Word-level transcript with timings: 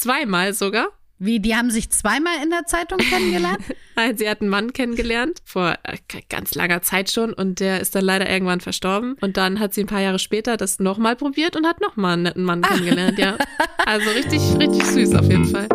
Zweimal 0.00 0.54
sogar. 0.54 0.88
Wie, 1.18 1.40
die 1.40 1.54
haben 1.54 1.70
sich 1.70 1.90
zweimal 1.90 2.32
in 2.42 2.48
der 2.48 2.64
Zeitung 2.64 2.96
kennengelernt? 2.96 3.58
Nein, 3.96 4.16
sie 4.16 4.30
hat 4.30 4.40
einen 4.40 4.48
Mann 4.48 4.72
kennengelernt, 4.72 5.42
vor 5.44 5.74
äh, 5.82 5.98
ganz 6.30 6.54
langer 6.54 6.80
Zeit 6.80 7.10
schon, 7.10 7.34
und 7.34 7.60
der 7.60 7.80
ist 7.80 7.94
dann 7.94 8.06
leider 8.06 8.30
irgendwann 8.30 8.62
verstorben. 8.62 9.16
Und 9.20 9.36
dann 9.36 9.60
hat 9.60 9.74
sie 9.74 9.82
ein 9.82 9.86
paar 9.86 10.00
Jahre 10.00 10.18
später 10.18 10.56
das 10.56 10.80
nochmal 10.80 11.16
probiert 11.16 11.54
und 11.54 11.66
hat 11.66 11.82
nochmal 11.82 12.14
einen 12.14 12.22
netten 12.22 12.44
Mann 12.44 12.62
kennengelernt, 12.62 13.18
ja. 13.18 13.36
Also 13.84 14.08
richtig, 14.12 14.40
richtig 14.58 14.82
süß 14.86 15.14
auf 15.16 15.28
jeden 15.28 15.44
Fall. 15.44 15.68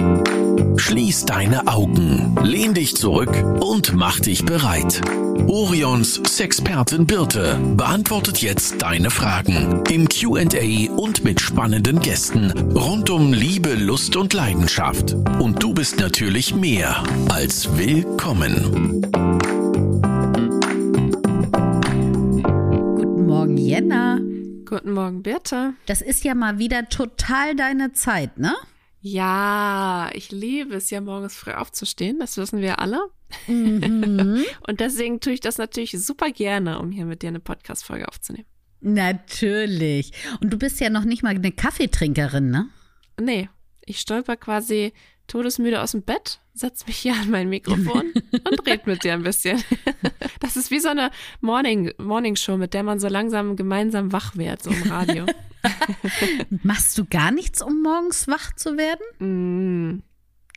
Schließ 0.78 1.26
deine 1.26 1.68
Augen, 1.68 2.36
lehn 2.44 2.74
dich 2.74 2.96
zurück 2.96 3.32
und 3.60 3.94
mach 3.94 4.20
dich 4.20 4.46
bereit. 4.46 5.02
Orions 5.48 6.22
Sexpertin 6.26 7.06
Birte 7.06 7.58
beantwortet 7.76 8.42
jetzt 8.42 8.82
deine 8.82 9.10
Fragen 9.10 9.84
im 9.90 10.08
QA 10.08 10.92
und 10.96 11.24
mit 11.24 11.40
spannenden 11.40 12.00
Gästen 12.00 12.52
rund 12.72 13.10
um 13.10 13.34
Liebe, 13.34 13.74
Lust 13.76 14.16
und 14.16 14.34
Leidenschaft. 14.34 15.14
Und 15.40 15.62
du 15.62 15.74
bist 15.74 16.00
natürlich 16.00 16.54
mehr 16.56 17.04
als 17.30 17.78
willkommen. 17.78 19.02
Guten 22.96 23.26
Morgen, 23.28 23.58
Jenna. 23.58 24.20
Guten 24.66 24.92
Morgen, 24.92 25.24
Birte. 25.24 25.74
Das 25.86 26.02
ist 26.02 26.24
ja 26.24 26.36
mal 26.36 26.60
wieder 26.60 26.90
total 26.90 27.56
deine 27.56 27.94
Zeit, 27.94 28.38
ne? 28.38 28.54
Ja, 29.08 30.10
ich 30.14 30.32
liebe 30.32 30.74
es 30.74 30.90
ja 30.90 31.00
morgens 31.00 31.36
früh 31.36 31.52
aufzustehen, 31.52 32.18
das 32.18 32.38
wissen 32.38 32.60
wir 32.60 32.80
alle. 32.80 33.00
Mhm. 33.46 34.44
Und 34.68 34.80
deswegen 34.80 35.20
tue 35.20 35.34
ich 35.34 35.42
das 35.42 35.60
natürlich 35.60 35.92
super 35.92 36.32
gerne, 36.32 36.80
um 36.80 36.90
hier 36.90 37.06
mit 37.06 37.22
dir 37.22 37.28
eine 37.28 37.40
Podcast-Folge 37.40 38.08
aufzunehmen. 38.08 38.48
Natürlich. 38.82 40.12
Und 40.42 40.52
du 40.52 40.58
bist 40.58 40.80
ja 40.80 40.90
noch 40.90 41.04
nicht 41.04 41.22
mal 41.22 41.36
eine 41.36 41.52
Kaffeetrinkerin, 41.52 42.50
ne? 42.50 42.70
Nee, 43.22 43.48
ich 43.86 44.00
stolper 44.00 44.38
quasi 44.38 44.92
todesmüde 45.28 45.84
aus 45.84 45.92
dem 45.92 46.02
Bett, 46.02 46.40
setz 46.56 46.88
mich 46.88 46.98
hier 46.98 47.14
an 47.14 47.30
mein 47.30 47.48
Mikrofon 47.48 48.12
und 48.32 48.66
red 48.66 48.88
mit 48.88 49.04
dir 49.04 49.14
ein 49.14 49.24
bisschen. 49.24 49.64
Das 50.40 50.58
ist 50.58 50.70
wie 50.70 50.80
so 50.80 50.90
eine 50.90 51.12
Morning, 51.42 51.92
Morning 51.98 52.36
Show, 52.36 52.58
mit 52.58 52.74
der 52.74 52.84
man 52.84 53.00
so 53.00 53.08
langsam 53.08 53.56
gemeinsam 53.56 54.12
wach 54.12 54.36
wird, 54.36 54.62
so 54.62 54.70
im 54.70 54.92
Radio. 54.92 55.26
Machst 56.64 56.98
du 56.98 57.06
gar 57.06 57.32
nichts, 57.32 57.62
um 57.62 57.82
morgens 57.82 58.28
wach 58.28 58.54
zu 58.56 58.78
werden? 58.78 59.98
Mm. 59.98 60.04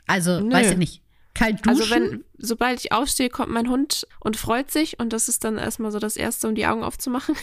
Also, 0.06 0.40
Nö. 0.40 0.52
weiß 0.52 0.72
ich 0.72 0.76
nicht. 0.78 1.02
Kalt 1.34 1.64
duschen? 1.64 1.68
Also 1.68 1.90
wenn, 1.90 2.24
sobald 2.36 2.80
ich 2.80 2.92
aufstehe, 2.92 3.28
kommt 3.28 3.52
mein 3.52 3.68
Hund 3.68 4.06
und 4.20 4.36
freut 4.36 4.70
sich 4.70 4.98
und 4.98 5.12
das 5.12 5.28
ist 5.28 5.44
dann 5.44 5.56
erstmal 5.56 5.92
so 5.92 5.98
das 5.98 6.16
Erste, 6.16 6.48
um 6.48 6.54
die 6.54 6.66
Augen 6.66 6.82
aufzumachen, 6.82 7.36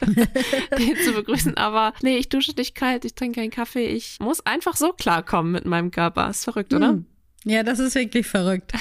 den 0.78 0.96
zu 0.96 1.12
begrüßen. 1.12 1.56
Aber 1.56 1.92
nee, 2.02 2.16
ich 2.16 2.28
dusche 2.28 2.52
nicht 2.56 2.74
kalt, 2.74 3.04
ich 3.04 3.14
trinke 3.14 3.40
keinen 3.40 3.50
Kaffee, 3.50 3.86
ich 3.86 4.18
muss 4.18 4.44
einfach 4.44 4.76
so 4.76 4.92
klarkommen 4.92 5.52
mit 5.52 5.66
meinem 5.66 5.90
Körper. 5.92 6.28
Ist 6.28 6.44
verrückt, 6.44 6.74
oder? 6.74 6.88
Hm. 6.88 7.06
Ja, 7.44 7.62
das 7.62 7.78
ist 7.78 7.94
wirklich 7.94 8.26
verrückt. 8.26 8.72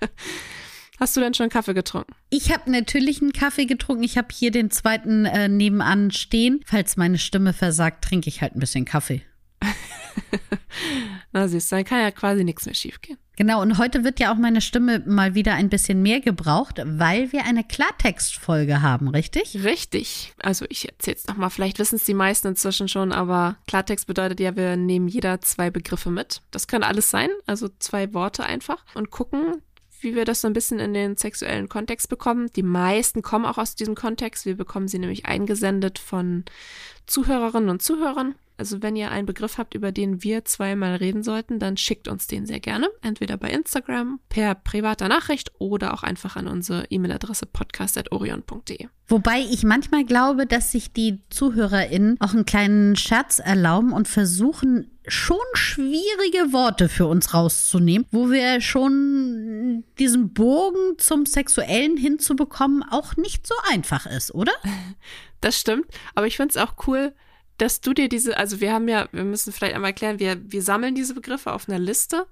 Hast 0.98 1.16
du 1.16 1.20
denn 1.20 1.32
schon 1.32 1.48
Kaffee 1.48 1.74
getrunken? 1.74 2.12
Ich 2.28 2.52
habe 2.52 2.70
natürlich 2.70 3.22
einen 3.22 3.32
Kaffee 3.32 3.66
getrunken. 3.66 4.02
Ich 4.02 4.18
habe 4.18 4.28
hier 4.32 4.50
den 4.50 4.70
zweiten 4.70 5.26
äh, 5.26 5.48
nebenan 5.48 6.10
stehen. 6.10 6.60
Falls 6.66 6.96
meine 6.96 7.18
Stimme 7.18 7.52
versagt, 7.52 8.04
trinke 8.04 8.28
ich 8.28 8.42
halt 8.42 8.56
ein 8.56 8.60
bisschen 8.60 8.84
Kaffee. 8.84 9.22
Na 11.32 11.46
siehst 11.46 11.70
du, 11.70 11.76
dann 11.76 11.84
kann 11.84 12.00
ja 12.00 12.10
quasi 12.10 12.42
nichts 12.42 12.66
mehr 12.66 12.74
schiefgehen. 12.74 13.18
Genau, 13.36 13.62
und 13.62 13.78
heute 13.78 14.02
wird 14.02 14.18
ja 14.18 14.32
auch 14.32 14.36
meine 14.36 14.60
Stimme 14.60 14.98
mal 15.06 15.36
wieder 15.36 15.54
ein 15.54 15.68
bisschen 15.68 16.02
mehr 16.02 16.20
gebraucht, 16.20 16.82
weil 16.84 17.30
wir 17.30 17.44
eine 17.44 17.62
Klartextfolge 17.62 18.82
haben, 18.82 19.06
richtig? 19.06 19.62
Richtig. 19.62 20.34
Also 20.42 20.66
ich 20.68 20.88
erzähle 20.88 21.16
es 21.18 21.28
nochmal, 21.28 21.50
vielleicht 21.50 21.78
wissen 21.78 21.94
es 21.94 22.04
die 22.04 22.14
meisten 22.14 22.48
inzwischen 22.48 22.88
schon, 22.88 23.12
aber 23.12 23.56
Klartext 23.68 24.08
bedeutet 24.08 24.40
ja, 24.40 24.56
wir 24.56 24.76
nehmen 24.76 25.06
jeder 25.06 25.40
zwei 25.40 25.70
Begriffe 25.70 26.10
mit. 26.10 26.42
Das 26.50 26.66
kann 26.66 26.82
alles 26.82 27.10
sein, 27.10 27.28
also 27.46 27.68
zwei 27.78 28.12
Worte 28.12 28.42
einfach 28.42 28.84
und 28.94 29.12
gucken, 29.12 29.62
wie 30.02 30.14
wir 30.14 30.24
das 30.24 30.40
so 30.40 30.46
ein 30.48 30.52
bisschen 30.52 30.78
in 30.78 30.94
den 30.94 31.16
sexuellen 31.16 31.68
Kontext 31.68 32.08
bekommen. 32.08 32.50
Die 32.54 32.62
meisten 32.62 33.22
kommen 33.22 33.44
auch 33.44 33.58
aus 33.58 33.74
diesem 33.74 33.94
Kontext. 33.94 34.46
Wir 34.46 34.56
bekommen 34.56 34.88
sie 34.88 34.98
nämlich 34.98 35.26
eingesendet 35.26 35.98
von 35.98 36.44
Zuhörerinnen 37.06 37.68
und 37.68 37.82
Zuhörern. 37.82 38.34
Also 38.58 38.82
wenn 38.82 38.96
ihr 38.96 39.12
einen 39.12 39.24
Begriff 39.24 39.56
habt, 39.56 39.74
über 39.74 39.92
den 39.92 40.24
wir 40.24 40.44
zweimal 40.44 40.96
reden 40.96 41.22
sollten, 41.22 41.60
dann 41.60 41.76
schickt 41.76 42.08
uns 42.08 42.26
den 42.26 42.44
sehr 42.44 42.58
gerne. 42.58 42.88
Entweder 43.02 43.36
bei 43.36 43.50
Instagram, 43.50 44.18
per 44.28 44.56
privater 44.56 45.08
Nachricht 45.08 45.52
oder 45.58 45.94
auch 45.94 46.02
einfach 46.02 46.34
an 46.34 46.48
unsere 46.48 46.84
E-Mail-Adresse 46.90 47.46
podcast.orion.de. 47.46 48.88
Wobei 49.06 49.40
ich 49.40 49.62
manchmal 49.62 50.04
glaube, 50.04 50.44
dass 50.44 50.72
sich 50.72 50.92
die 50.92 51.20
ZuhörerInnen 51.30 52.16
auch 52.20 52.34
einen 52.34 52.44
kleinen 52.44 52.96
Scherz 52.96 53.38
erlauben 53.38 53.92
und 53.92 54.08
versuchen, 54.08 54.90
schon 55.06 55.38
schwierige 55.54 56.52
Worte 56.52 56.88
für 56.88 57.06
uns 57.06 57.32
rauszunehmen, 57.32 58.06
wo 58.10 58.30
wir 58.30 58.60
schon 58.60 59.84
diesen 59.98 60.34
Bogen 60.34 60.98
zum 60.98 61.26
Sexuellen 61.26 61.96
hinzubekommen 61.96 62.82
auch 62.82 63.16
nicht 63.16 63.46
so 63.46 63.54
einfach 63.70 64.06
ist, 64.06 64.34
oder? 64.34 64.52
Das 65.40 65.56
stimmt, 65.56 65.86
aber 66.16 66.26
ich 66.26 66.36
finde 66.36 66.50
es 66.50 66.56
auch 66.56 66.88
cool, 66.88 67.14
dass 67.58 67.80
du 67.80 67.92
dir 67.92 68.08
diese, 68.08 68.36
also 68.36 68.60
wir 68.60 68.72
haben 68.72 68.88
ja, 68.88 69.08
wir 69.12 69.24
müssen 69.24 69.52
vielleicht 69.52 69.74
einmal 69.74 69.90
erklären, 69.90 70.18
wir, 70.18 70.40
wir 70.50 70.62
sammeln 70.62 70.94
diese 70.94 71.14
Begriffe 71.14 71.52
auf 71.52 71.68
einer 71.68 71.78
Liste 71.78 72.26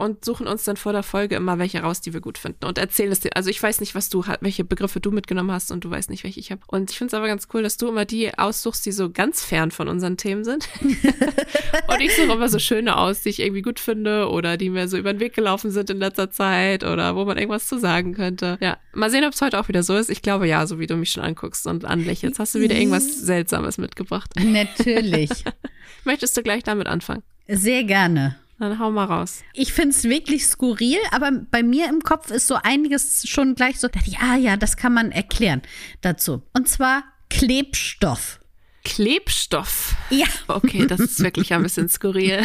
und 0.00 0.24
suchen 0.24 0.46
uns 0.46 0.64
dann 0.64 0.78
vor 0.78 0.92
der 0.92 1.02
Folge 1.02 1.36
immer 1.36 1.58
welche 1.58 1.80
raus, 1.80 2.00
die 2.00 2.14
wir 2.14 2.22
gut 2.22 2.38
finden 2.38 2.64
und 2.64 2.78
erzählen 2.78 3.12
es 3.12 3.20
dir. 3.20 3.36
Also 3.36 3.50
ich 3.50 3.62
weiß 3.62 3.80
nicht, 3.80 3.94
was 3.94 4.08
du, 4.08 4.24
welche 4.40 4.64
Begriffe 4.64 4.98
du 4.98 5.10
mitgenommen 5.10 5.52
hast 5.52 5.70
und 5.70 5.84
du 5.84 5.90
weißt 5.90 6.08
nicht, 6.08 6.24
welche 6.24 6.40
ich 6.40 6.50
habe. 6.50 6.62
Und 6.68 6.90
ich 6.90 6.96
finde 6.96 7.08
es 7.08 7.14
aber 7.14 7.26
ganz 7.26 7.48
cool, 7.52 7.62
dass 7.62 7.76
du 7.76 7.88
immer 7.88 8.06
die 8.06 8.36
aussuchst, 8.38 8.86
die 8.86 8.92
so 8.92 9.10
ganz 9.10 9.44
fern 9.44 9.70
von 9.70 9.88
unseren 9.88 10.16
Themen 10.16 10.42
sind. 10.42 10.70
und 10.80 12.00
ich 12.00 12.16
suche 12.16 12.32
immer 12.32 12.48
so 12.48 12.58
schöne 12.58 12.96
aus, 12.96 13.20
die 13.20 13.28
ich 13.28 13.40
irgendwie 13.40 13.60
gut 13.60 13.78
finde 13.78 14.30
oder 14.30 14.56
die 14.56 14.70
mir 14.70 14.88
so 14.88 14.96
über 14.96 15.12
den 15.12 15.20
Weg 15.20 15.34
gelaufen 15.34 15.70
sind 15.70 15.90
in 15.90 15.98
letzter 15.98 16.30
Zeit 16.30 16.82
oder 16.82 17.14
wo 17.14 17.26
man 17.26 17.36
irgendwas 17.36 17.68
zu 17.68 17.78
sagen 17.78 18.14
könnte. 18.14 18.56
Ja, 18.62 18.78
mal 18.94 19.10
sehen, 19.10 19.24
ob 19.24 19.34
es 19.34 19.42
heute 19.42 19.60
auch 19.60 19.68
wieder 19.68 19.82
so 19.82 19.94
ist. 19.96 20.08
Ich 20.08 20.22
glaube 20.22 20.48
ja, 20.48 20.66
so 20.66 20.78
wie 20.78 20.86
du 20.86 20.96
mich 20.96 21.10
schon 21.12 21.24
anguckst 21.24 21.66
und 21.66 21.84
anlächelst, 21.84 22.38
hast 22.38 22.54
du 22.54 22.60
wieder 22.60 22.74
irgendwas 22.74 23.20
Seltsames 23.20 23.76
mitgebracht. 23.76 24.30
Natürlich. 24.42 25.30
Möchtest 26.04 26.36
du 26.38 26.42
gleich 26.42 26.62
damit 26.62 26.86
anfangen? 26.86 27.22
Sehr 27.46 27.84
gerne. 27.84 28.36
Dann 28.60 28.78
hau 28.78 28.90
mal 28.90 29.06
raus. 29.06 29.42
Ich 29.54 29.72
finde 29.72 29.96
es 29.96 30.04
wirklich 30.04 30.46
skurril, 30.46 30.98
aber 31.12 31.32
bei 31.32 31.62
mir 31.62 31.88
im 31.88 32.02
Kopf 32.02 32.30
ist 32.30 32.46
so 32.46 32.56
einiges 32.56 33.26
schon 33.26 33.54
gleich 33.54 33.80
so, 33.80 33.88
ja, 34.04 34.36
ja, 34.36 34.58
das 34.58 34.76
kann 34.76 34.92
man 34.92 35.10
erklären 35.12 35.62
dazu. 36.02 36.42
Und 36.52 36.68
zwar 36.68 37.02
Klebstoff. 37.30 38.38
Klebstoff. 38.84 39.96
Ja. 40.10 40.26
Okay, 40.46 40.86
das 40.86 41.00
ist 41.00 41.20
wirklich 41.22 41.54
ein 41.54 41.62
bisschen 41.62 41.88
skurril. 41.88 42.42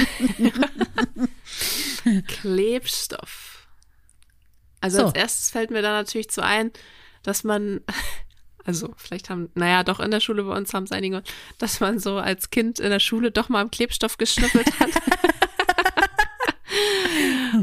Klebstoff. 2.28 3.68
Also 4.80 5.00
So. 5.00 5.06
als 5.08 5.16
erstes 5.16 5.50
fällt 5.50 5.72
mir 5.72 5.82
da 5.82 5.92
natürlich 5.92 6.30
zu 6.30 6.42
ein, 6.44 6.72
dass 7.24 7.44
man, 7.44 7.82
also 8.64 8.94
vielleicht 8.98 9.30
haben, 9.30 9.50
naja, 9.56 9.84
doch 9.84 10.00
in 10.00 10.12
der 10.12 10.20
Schule 10.22 10.44
bei 10.44 10.56
uns 10.56 10.74
haben 10.74 10.84
es 10.86 10.92
einige, 10.92 11.24
dass 11.58 11.80
man 11.82 12.00
so 12.00 12.18
als 12.20 12.52
Kind 12.52 12.80
in 12.80 12.90
der 12.90 13.00
Schule 13.00 13.32
doch 13.32 13.50
mal 13.50 13.62
am 13.62 13.72
Klebstoff 13.72 14.18
geschnüffelt 14.18 14.80
hat. 14.80 14.90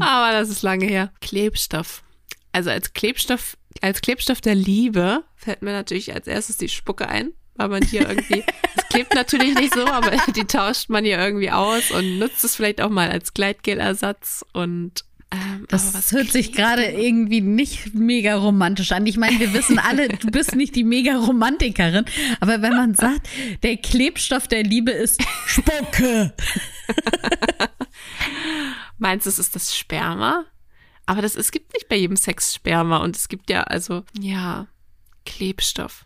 Aber 0.07 0.31
das 0.31 0.49
ist 0.49 0.61
lange 0.61 0.85
her. 0.85 1.11
Klebstoff. 1.21 2.03
Also 2.51 2.69
als 2.69 2.93
Klebstoff, 2.93 3.57
als 3.81 4.01
Klebstoff 4.01 4.41
der 4.41 4.55
Liebe 4.55 5.23
fällt 5.35 5.61
mir 5.61 5.71
natürlich 5.71 6.13
als 6.13 6.27
erstes 6.27 6.57
die 6.57 6.69
Spucke 6.69 7.07
ein, 7.07 7.31
weil 7.55 7.69
man 7.69 7.83
hier 7.83 8.07
irgendwie, 8.07 8.43
es 8.75 8.87
klebt 8.89 9.15
natürlich 9.15 9.55
nicht 9.55 9.73
so, 9.73 9.85
aber 9.85 10.11
die 10.35 10.45
tauscht 10.45 10.89
man 10.89 11.03
hier 11.03 11.17
irgendwie 11.17 11.51
aus 11.51 11.91
und 11.91 12.19
nutzt 12.19 12.43
es 12.43 12.55
vielleicht 12.55 12.81
auch 12.81 12.89
mal 12.89 13.09
als 13.09 13.33
Gleitgelersatz 13.33 14.45
und 14.53 15.03
ähm, 15.31 15.65
Das 15.67 16.11
hört 16.11 16.31
sich 16.31 16.51
gerade 16.51 16.85
irgendwie 16.85 17.41
nicht 17.41 17.95
mega 17.95 18.35
romantisch 18.35 18.91
an. 18.91 19.07
Ich 19.07 19.17
meine, 19.17 19.39
wir 19.39 19.53
wissen 19.53 19.79
alle, 19.79 20.09
du 20.09 20.27
bist 20.27 20.55
nicht 20.55 20.75
die 20.75 20.83
mega 20.83 21.15
Romantikerin, 21.17 22.05
aber 22.39 22.61
wenn 22.61 22.73
man 22.73 22.93
sagt, 22.93 23.27
der 23.63 23.77
Klebstoff 23.77 24.47
der 24.47 24.63
Liebe 24.63 24.91
ist 24.91 25.23
Spucke. 25.47 26.33
Meinst 28.97 29.25
du, 29.25 29.29
es 29.29 29.39
ist 29.39 29.55
das 29.55 29.75
Sperma? 29.75 30.45
Aber 31.05 31.21
das, 31.21 31.35
es 31.35 31.51
gibt 31.51 31.73
nicht 31.73 31.89
bei 31.89 31.95
jedem 31.97 32.15
Sex 32.15 32.53
Sperma 32.55 32.97
und 32.97 33.15
es 33.17 33.27
gibt 33.27 33.49
ja, 33.49 33.63
also, 33.63 34.03
ja, 34.17 34.67
Klebstoff. 35.25 36.05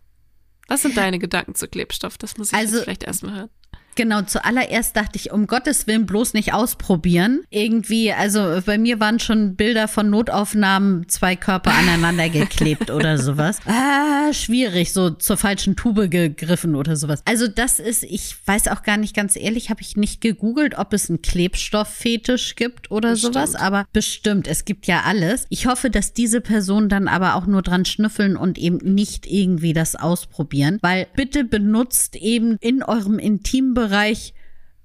Was 0.68 0.82
sind 0.82 0.98
deine 0.98 1.20
Gedanken 1.20 1.56
zu 1.56 1.68
Klebstoff? 1.68 2.18
Das 2.18 2.38
muss 2.38 2.50
ich 2.52 2.54
Also- 2.58 2.76
jetzt 2.78 2.84
vielleicht 2.84 3.04
erstmal 3.04 3.36
hören. 3.36 3.50
Genau, 3.98 4.22
zuallererst 4.22 4.96
dachte 4.96 5.16
ich, 5.16 5.32
um 5.32 5.48
Gottes 5.48 5.88
Willen 5.88 6.06
bloß 6.06 6.36
nicht 6.36 6.54
ausprobieren. 6.54 7.42
Irgendwie, 7.50 8.14
also 8.14 8.62
bei 8.64 8.78
mir 8.78 9.00
waren 9.00 9.20
schon 9.20 9.56
Bilder 9.56 9.88
von 9.88 10.12
Notaufnahmen, 10.12 11.10
zwei 11.10 11.36
Körper 11.36 11.74
aneinander 11.74 12.30
geklebt 12.30 12.92
oder 12.92 13.18
sowas. 13.18 13.58
Ah, 13.66 14.32
schwierig, 14.34 14.94
so 14.94 15.10
zur 15.10 15.36
falschen 15.36 15.76
Tube 15.76 16.12
gegriffen 16.12 16.76
oder 16.76 16.96
sowas. 16.96 17.24
Also 17.26 17.48
das 17.48 17.80
ist, 17.80 18.04
ich 18.04 18.36
weiß 18.46 18.68
auch 18.68 18.84
gar 18.84 18.98
nicht 18.98 19.16
ganz 19.16 19.36
ehrlich, 19.36 19.72
habe 19.72 19.82
ich 19.82 19.98
nicht 19.98 20.22
gegoogelt, 20.22 20.78
ob 20.78 20.94
es 20.94 21.10
einen 21.10 21.24
Klebstofffetisch 21.24 22.56
gibt 22.56 22.92
oder 22.92 23.14
Bestimmt. 23.14 23.34
sowas, 23.34 23.56
aber 23.56 23.88
bestimmt, 23.94 24.48
es 24.48 24.64
gibt 24.64 24.86
ja 24.86 25.02
alles. 25.06 25.48
Ich 25.50 25.66
hoffe, 25.66 25.90
dass 25.90 26.14
diese 26.14 26.40
Personen 26.40 26.88
dann 26.88 27.08
aber 27.08 27.34
auch 27.34 27.48
nur 27.48 27.64
dran 27.64 27.84
schnüffeln 27.84 28.38
und 28.38 28.60
eben 28.60 28.78
nicht 28.78 29.26
irgendwie 29.26 29.74
das 29.74 29.96
ausprobieren, 29.96 30.78
weil 30.84 31.08
bitte 31.16 31.44
benutzt 31.44 32.16
eben 32.16 32.58
in 32.62 32.84
eurem 32.84 33.18
Intimbereich 33.18 33.87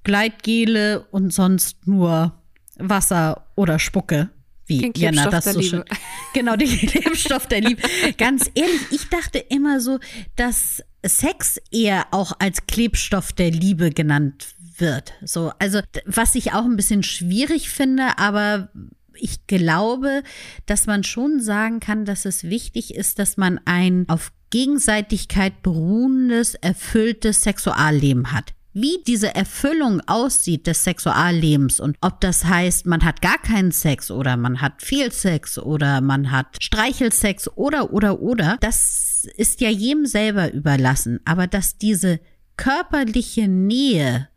Gleitgele 0.05 1.07
und 1.11 1.33
sonst 1.33 1.87
nur 1.87 2.33
Wasser 2.77 3.47
oder 3.55 3.79
Spucke. 3.79 4.31
Wie 4.67 4.79
Den 4.79 4.93
Jana 4.95 5.29
das 5.29 5.45
so 5.45 5.63
schön. 5.63 5.85
Genau, 6.35 6.57
den 6.57 6.69
Klebstoff 6.69 7.47
der 7.47 7.61
Liebe. 7.61 7.83
Ganz 8.17 8.51
ehrlich, 8.55 8.81
ich 8.91 9.09
dachte 9.11 9.39
immer 9.39 9.81
so, 9.81 9.99
dass 10.37 10.83
Sex 11.05 11.61
eher 11.71 12.07
auch 12.11 12.33
als 12.39 12.67
Klebstoff 12.67 13.33
der 13.33 13.51
Liebe 13.51 13.91
genannt 13.91 14.55
wird. 14.79 15.13
So, 15.23 15.53
also 15.59 15.81
was 16.07 16.35
ich 16.35 16.53
auch 16.53 16.65
ein 16.65 16.77
bisschen 16.77 17.03
schwierig 17.03 17.69
finde, 17.69 18.19
aber 18.19 18.71
ich 19.15 19.47
glaube, 19.47 20.23
dass 20.67 20.87
man 20.87 21.05
schon 21.05 21.41
sagen 21.41 21.81
kann, 21.81 22.05
dass 22.05 22.25
es 22.25 22.45
wichtig 22.45 22.95
ist, 22.95 23.19
dass 23.19 23.37
man 23.37 23.61
ein 23.65 24.07
auf 24.09 24.33
Gegenseitigkeit 24.51 25.63
beruhendes, 25.63 26.55
erfülltes 26.55 27.43
Sexualleben 27.43 28.33
hat. 28.33 28.55
Wie 28.75 29.03
diese 29.07 29.35
Erfüllung 29.35 30.01
aussieht 30.07 30.67
des 30.67 30.85
Sexuallebens 30.85 31.79
und 31.79 31.99
ob 32.01 32.21
das 32.23 32.47
heißt, 32.47 32.87
man 32.87 33.05
hat 33.05 33.21
gar 33.21 33.37
keinen 33.37 33.71
Sex 33.71 34.11
oder 34.11 34.39
man 34.39 34.63
hat 34.63 34.81
viel 34.81 35.13
Sex 35.13 35.59
oder 35.59 36.01
man 36.01 36.31
hat 36.31 36.57
Streichelsex 36.63 37.49
oder 37.49 37.93
oder 37.93 38.21
oder, 38.21 38.57
das 38.61 39.27
ist 39.37 39.61
ja 39.61 39.69
jedem 39.69 40.07
selber 40.07 40.53
überlassen. 40.53 41.21
Aber 41.27 41.47
dass 41.47 41.77
diese 41.77 42.21
körperliche 42.57 43.47
Nähe 43.47 44.29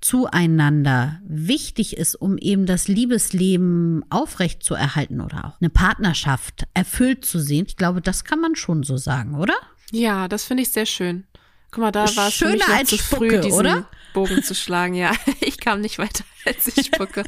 zueinander 0.00 1.20
wichtig 1.24 1.96
ist, 1.96 2.16
um 2.16 2.36
eben 2.38 2.66
das 2.66 2.88
Liebesleben 2.88 4.04
aufrecht 4.10 4.62
zu 4.62 4.74
erhalten 4.74 5.20
oder 5.20 5.44
auch 5.44 5.60
eine 5.60 5.70
Partnerschaft 5.70 6.64
erfüllt 6.74 7.24
zu 7.24 7.38
sehen. 7.38 7.66
Ich 7.68 7.76
glaube, 7.76 8.00
das 8.00 8.24
kann 8.24 8.40
man 8.40 8.56
schon 8.56 8.82
so 8.82 8.96
sagen, 8.96 9.36
oder? 9.36 9.54
Ja, 9.90 10.28
das 10.28 10.44
finde 10.44 10.62
ich 10.62 10.70
sehr 10.70 10.86
schön. 10.86 11.27
Guck 11.70 11.82
mal, 11.82 11.92
da 11.92 12.04
war 12.16 12.28
es 12.28 12.34
Schöner 12.34 12.68
als 12.68 12.90
zu 12.90 12.98
früh, 12.98 13.28
Spucke, 13.28 13.40
diesen 13.40 13.58
oder? 13.58 13.88
Bogen 14.14 14.42
zu 14.42 14.54
schlagen. 14.54 14.94
Ja, 14.94 15.12
ich 15.40 15.58
kam 15.58 15.80
nicht 15.80 15.98
weiter, 15.98 16.24
als 16.46 16.66
ich 16.66 16.86
spucke. 16.86 17.24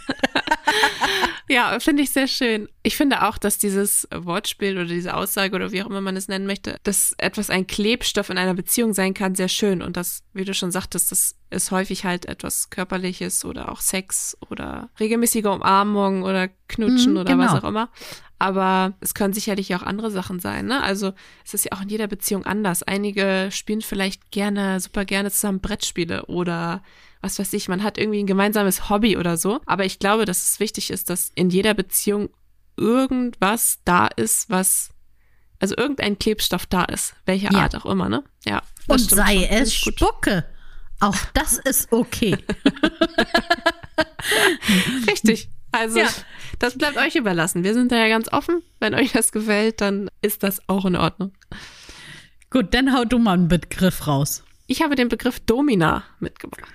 ja, 1.49 1.79
finde 1.81 2.03
ich 2.03 2.11
sehr 2.11 2.27
schön. 2.27 2.69
Ich 2.83 2.97
finde 2.97 3.27
auch, 3.29 3.39
dass 3.39 3.59
dieses 3.59 4.09
Wortspiel 4.15 4.77
oder 4.77 4.87
diese 4.87 5.15
Aussage 5.15 5.55
oder 5.55 5.73
wie 5.73 5.83
auch 5.83 5.87
immer 5.87 6.01
man 6.01 6.17
es 6.17 6.29
nennen 6.29 6.47
möchte, 6.47 6.79
dass 6.85 7.15
etwas 7.19 7.51
ein 7.51 7.67
Klebstoff 7.67 8.31
in 8.31 8.39
einer 8.39 8.55
Beziehung 8.55 8.95
sein 8.95 9.13
kann, 9.15 9.35
sehr 9.35 9.49
schön. 9.49 9.83
Und 9.83 9.97
das, 9.97 10.23
wie 10.33 10.45
du 10.45 10.55
schon 10.55 10.71
sagtest, 10.71 11.13
das 11.13 11.35
ist 11.51 11.71
häufig 11.71 12.05
halt 12.05 12.27
etwas 12.27 12.71
Körperliches 12.71 13.45
oder 13.45 13.71
auch 13.71 13.81
Sex 13.81 14.37
oder 14.49 14.89
regelmäßige 14.99 15.45
Umarmung 15.47 16.23
oder 16.23 16.49
Knutschen 16.69 17.13
Mhm, 17.13 17.19
oder 17.19 17.33
genau. 17.33 17.45
was 17.45 17.63
auch 17.63 17.69
immer. 17.69 17.91
Aber 18.41 18.95
es 19.01 19.13
können 19.13 19.35
sicherlich 19.35 19.75
auch 19.75 19.83
andere 19.83 20.11
Sachen 20.11 20.41
sein, 20.41 20.65
ne? 20.65 20.83
Also 20.83 21.13
es 21.45 21.53
ist 21.53 21.67
ja 21.67 21.73
auch 21.73 21.83
in 21.83 21.91
jeder 21.91 22.07
Beziehung 22.07 22.47
anders. 22.47 22.83
Einige 22.83 23.51
spielen 23.53 23.83
vielleicht 23.83 24.31
gerne, 24.31 24.81
super 24.81 25.05
gerne 25.05 25.31
zusammen 25.31 25.61
Brettspiele 25.61 26.25
oder 26.25 26.83
was 27.21 27.39
weiß 27.39 27.53
ich, 27.53 27.69
man 27.69 27.83
hat 27.83 27.99
irgendwie 27.99 28.23
ein 28.23 28.27
gemeinsames 28.27 28.89
Hobby 28.89 29.19
oder 29.19 29.37
so. 29.37 29.61
Aber 29.67 29.85
ich 29.85 29.99
glaube, 29.99 30.25
dass 30.25 30.43
es 30.43 30.59
wichtig 30.59 30.91
ist, 30.91 31.11
dass 31.11 31.33
in 31.35 31.51
jeder 31.51 31.75
Beziehung 31.75 32.31
irgendwas 32.79 33.81
da 33.85 34.07
ist, 34.07 34.49
was, 34.49 34.89
also 35.59 35.77
irgendein 35.77 36.19
Klebstoff 36.19 36.65
da 36.65 36.85
ist, 36.85 37.15
welche 37.27 37.53
Ja. 37.53 37.61
Art 37.61 37.77
auch 37.77 37.85
immer, 37.85 38.09
ne? 38.09 38.25
Ja. 38.47 38.63
Und 38.89 39.01
sei 39.01 39.35
schon. 39.37 39.45
Es. 39.51 39.75
Spucke. 39.75 40.47
Auch 41.01 41.17
das 41.35 41.59
ist 41.59 41.93
okay. 41.93 42.39
Richtig. 45.11 45.51
Also, 45.73 45.99
Ja. 46.01 46.09
das 46.59 46.77
bleibt 46.77 46.97
euch 46.97 47.15
überlassen. 47.17 47.63
Wir 47.65 47.75
sind 47.75 47.93
da 47.93 47.97
ja 47.97 48.09
ganz 48.09 48.33
offen. 48.33 48.63
Wenn 48.81 48.95
euch 48.95 49.13
das 49.13 49.33
gefällt, 49.33 49.81
dann 49.81 50.11
ist 50.23 50.43
das 50.43 50.61
auch 50.69 50.85
in 50.85 50.97
Ordnung. 50.97 51.33
Gut, 52.51 52.75
dann 52.75 52.93
hau 52.97 53.05
du 53.05 53.19
mal 53.19 53.35
einen 53.35 53.49
Begriff 53.49 54.07
raus. 54.07 54.43
Ich 54.67 54.83
habe 54.83 54.97
den 54.97 55.09
Begriff 55.09 55.39
Domina 55.41 56.05
mitgebracht. 56.19 56.73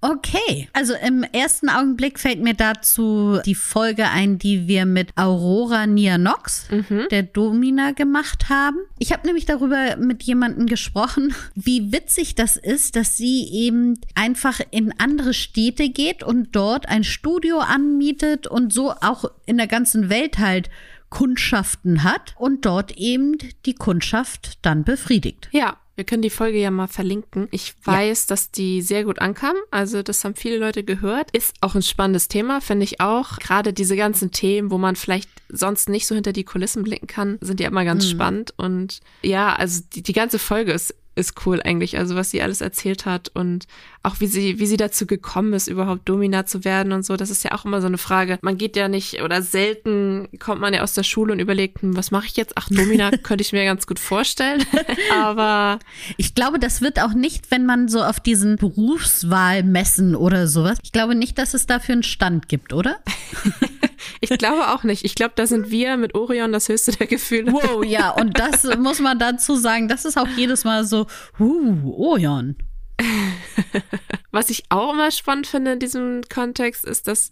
Okay. 0.00 0.68
Also 0.72 0.94
im 0.94 1.24
ersten 1.24 1.68
Augenblick 1.68 2.20
fällt 2.20 2.40
mir 2.40 2.54
dazu 2.54 3.40
die 3.44 3.54
Folge 3.56 4.08
ein, 4.08 4.38
die 4.38 4.68
wir 4.68 4.86
mit 4.86 5.10
Aurora 5.16 5.86
Nianox, 5.86 6.68
der 7.10 7.24
Domina, 7.24 7.92
gemacht 7.92 8.48
haben. 8.48 8.78
Ich 8.98 9.12
habe 9.12 9.26
nämlich 9.26 9.44
darüber 9.44 9.96
mit 9.96 10.22
jemandem 10.22 10.66
gesprochen, 10.66 11.34
wie 11.54 11.92
witzig 11.92 12.36
das 12.36 12.56
ist, 12.56 12.94
dass 12.94 13.16
sie 13.16 13.48
eben 13.52 13.98
einfach 14.14 14.60
in 14.70 14.94
andere 14.98 15.34
Städte 15.34 15.88
geht 15.88 16.22
und 16.22 16.54
dort 16.54 16.88
ein 16.88 17.02
Studio 17.02 17.58
anmietet 17.58 18.46
und 18.46 18.72
so 18.72 18.92
auch 18.92 19.24
in 19.46 19.56
der 19.56 19.66
ganzen 19.66 20.10
Welt 20.10 20.38
halt 20.38 20.70
Kundschaften 21.10 22.04
hat 22.04 22.34
und 22.38 22.66
dort 22.66 22.92
eben 22.92 23.38
die 23.64 23.74
Kundschaft 23.74 24.58
dann 24.62 24.84
befriedigt. 24.84 25.48
Ja, 25.52 25.78
wir 25.98 26.04
können 26.04 26.22
die 26.22 26.30
Folge 26.30 26.58
ja 26.58 26.70
mal 26.70 26.86
verlinken. 26.86 27.48
Ich 27.50 27.74
weiß, 27.82 28.26
dass 28.28 28.52
die 28.52 28.82
sehr 28.82 29.02
gut 29.02 29.18
ankam. 29.18 29.56
Also 29.72 30.04
das 30.04 30.22
haben 30.22 30.36
viele 30.36 30.56
Leute 30.56 30.84
gehört. 30.84 31.32
Ist 31.32 31.56
auch 31.60 31.74
ein 31.74 31.82
spannendes 31.82 32.28
Thema, 32.28 32.60
finde 32.60 32.84
ich 32.84 33.00
auch. 33.00 33.38
Gerade 33.38 33.72
diese 33.72 33.96
ganzen 33.96 34.30
Themen, 34.30 34.70
wo 34.70 34.78
man 34.78 34.94
vielleicht 34.94 35.28
sonst 35.48 35.88
nicht 35.88 36.06
so 36.06 36.14
hinter 36.14 36.32
die 36.32 36.44
Kulissen 36.44 36.84
blicken 36.84 37.08
kann, 37.08 37.38
sind 37.40 37.58
ja 37.58 37.66
immer 37.66 37.84
ganz 37.84 38.08
spannend. 38.08 38.54
Und 38.56 39.00
ja, 39.22 39.52
also 39.56 39.82
die, 39.92 40.02
die 40.02 40.12
ganze 40.12 40.38
Folge 40.38 40.70
ist 40.70 40.94
ist 41.18 41.46
cool 41.46 41.60
eigentlich, 41.62 41.98
also 41.98 42.14
was 42.14 42.30
sie 42.30 42.40
alles 42.40 42.60
erzählt 42.60 43.04
hat 43.04 43.30
und 43.34 43.66
auch 44.02 44.20
wie 44.20 44.26
sie, 44.26 44.58
wie 44.58 44.66
sie 44.66 44.76
dazu 44.76 45.06
gekommen 45.06 45.52
ist, 45.52 45.68
überhaupt 45.68 46.08
Domina 46.08 46.46
zu 46.46 46.64
werden 46.64 46.92
und 46.92 47.04
so. 47.04 47.16
Das 47.16 47.30
ist 47.30 47.44
ja 47.44 47.52
auch 47.52 47.64
immer 47.64 47.80
so 47.80 47.86
eine 47.86 47.98
Frage. 47.98 48.38
Man 48.42 48.56
geht 48.56 48.76
ja 48.76 48.88
nicht 48.88 49.22
oder 49.22 49.42
selten 49.42 50.28
kommt 50.38 50.60
man 50.60 50.72
ja 50.72 50.82
aus 50.82 50.94
der 50.94 51.02
Schule 51.02 51.32
und 51.32 51.40
überlegt, 51.40 51.82
hm, 51.82 51.96
was 51.96 52.10
mache 52.10 52.26
ich 52.26 52.36
jetzt? 52.36 52.54
Ach, 52.56 52.68
Domina 52.70 53.10
könnte 53.22 53.42
ich 53.42 53.52
mir 53.52 53.64
ganz 53.64 53.86
gut 53.86 53.98
vorstellen. 53.98 54.64
Aber 55.12 55.78
Ich 56.16 56.34
glaube, 56.34 56.58
das 56.58 56.80
wird 56.80 57.00
auch 57.00 57.12
nicht, 57.12 57.50
wenn 57.50 57.66
man 57.66 57.88
so 57.88 58.02
auf 58.02 58.20
diesen 58.20 58.56
Berufswahlmessen 58.56 60.14
oder 60.14 60.46
sowas. 60.46 60.78
Ich 60.82 60.92
glaube 60.92 61.14
nicht, 61.14 61.38
dass 61.38 61.54
es 61.54 61.66
dafür 61.66 61.94
einen 61.94 62.02
Stand 62.02 62.48
gibt, 62.48 62.72
oder? 62.72 62.98
ich 64.20 64.30
glaube 64.30 64.68
auch 64.68 64.84
nicht. 64.84 65.04
Ich 65.04 65.14
glaube, 65.14 65.32
da 65.36 65.46
sind 65.46 65.70
wir 65.70 65.96
mit 65.96 66.14
Orion 66.14 66.52
das 66.52 66.68
höchste 66.68 66.92
der 66.92 67.06
Gefühle. 67.06 67.52
Wow, 67.52 67.84
ja, 67.84 68.10
und 68.10 68.38
das 68.38 68.64
muss 68.78 69.00
man 69.00 69.18
dazu 69.18 69.56
sagen, 69.56 69.88
das 69.88 70.04
ist 70.04 70.16
auch 70.16 70.28
jedes 70.36 70.64
Mal 70.64 70.84
so, 70.84 71.06
uh, 71.38 71.92
Orion. 71.92 72.56
Was 74.30 74.50
ich 74.50 74.64
auch 74.68 74.92
immer 74.92 75.10
spannend 75.10 75.46
finde 75.46 75.72
in 75.72 75.78
diesem 75.78 76.22
Kontext 76.28 76.84
ist, 76.84 77.06
dass 77.06 77.30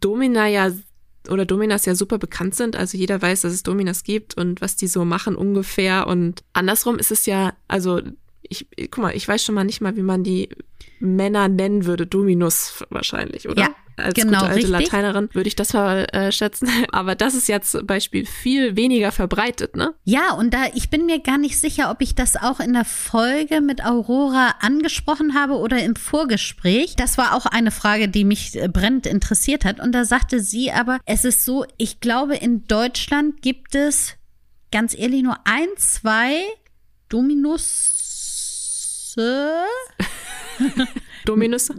Domina 0.00 0.48
ja 0.48 0.70
oder 1.28 1.46
Dominas 1.46 1.86
ja 1.86 1.94
super 1.94 2.18
bekannt 2.18 2.54
sind. 2.54 2.76
Also 2.76 2.98
jeder 2.98 3.20
weiß, 3.20 3.42
dass 3.42 3.52
es 3.52 3.62
Dominas 3.62 4.04
gibt 4.04 4.36
und 4.36 4.60
was 4.60 4.76
die 4.76 4.88
so 4.88 5.04
machen 5.04 5.36
ungefähr. 5.36 6.06
Und 6.06 6.44
andersrum 6.52 6.98
ist 6.98 7.10
es 7.10 7.26
ja, 7.26 7.54
also 7.66 8.00
ich, 8.42 8.68
guck 8.90 8.98
mal, 8.98 9.16
ich 9.16 9.26
weiß 9.26 9.42
schon 9.42 9.54
mal 9.54 9.64
nicht 9.64 9.80
mal, 9.80 9.96
wie 9.96 10.02
man 10.02 10.22
die 10.22 10.50
Männer 11.00 11.48
nennen 11.48 11.86
würde. 11.86 12.06
Dominus 12.06 12.84
wahrscheinlich, 12.90 13.48
oder? 13.48 13.62
Ja, 13.62 13.68
Als 13.96 14.14
genau, 14.14 14.38
gute 14.38 14.50
alte 14.50 14.56
richtig. 14.56 14.70
Lateinerin 14.70 15.28
würde 15.32 15.48
ich 15.48 15.56
das 15.56 15.72
mal 15.72 16.06
äh, 16.12 16.32
schätzen. 16.32 16.68
Aber 16.92 17.14
das 17.14 17.34
ist 17.34 17.48
ja 17.48 17.60
zum 17.60 17.86
Beispiel 17.86 18.26
viel 18.26 18.76
weniger 18.76 19.12
verbreitet, 19.12 19.76
ne? 19.76 19.94
Ja, 20.04 20.32
und 20.34 20.54
da, 20.54 20.66
ich 20.74 20.90
bin 20.90 21.06
mir 21.06 21.20
gar 21.20 21.38
nicht 21.38 21.58
sicher, 21.58 21.90
ob 21.90 22.00
ich 22.00 22.14
das 22.14 22.36
auch 22.36 22.60
in 22.60 22.72
der 22.72 22.84
Folge 22.84 23.60
mit 23.60 23.84
Aurora 23.84 24.54
angesprochen 24.60 25.34
habe 25.34 25.54
oder 25.54 25.82
im 25.82 25.96
Vorgespräch. 25.96 26.96
Das 26.96 27.18
war 27.18 27.34
auch 27.34 27.46
eine 27.46 27.70
Frage, 27.70 28.08
die 28.08 28.24
mich 28.24 28.60
äh, 28.60 28.68
brennend 28.68 29.06
interessiert 29.06 29.64
hat. 29.64 29.80
Und 29.80 29.92
da 29.92 30.04
sagte 30.04 30.40
sie 30.40 30.72
aber, 30.72 30.98
es 31.06 31.24
ist 31.24 31.44
so, 31.44 31.64
ich 31.76 32.00
glaube, 32.00 32.36
in 32.36 32.66
Deutschland 32.66 33.42
gibt 33.42 33.74
es 33.74 34.14
ganz 34.72 34.96
ehrlich 34.98 35.22
nur 35.22 35.36
ein, 35.44 35.68
zwei 35.76 36.42
Dominus. 37.08 37.92
Dominus. 41.24 41.70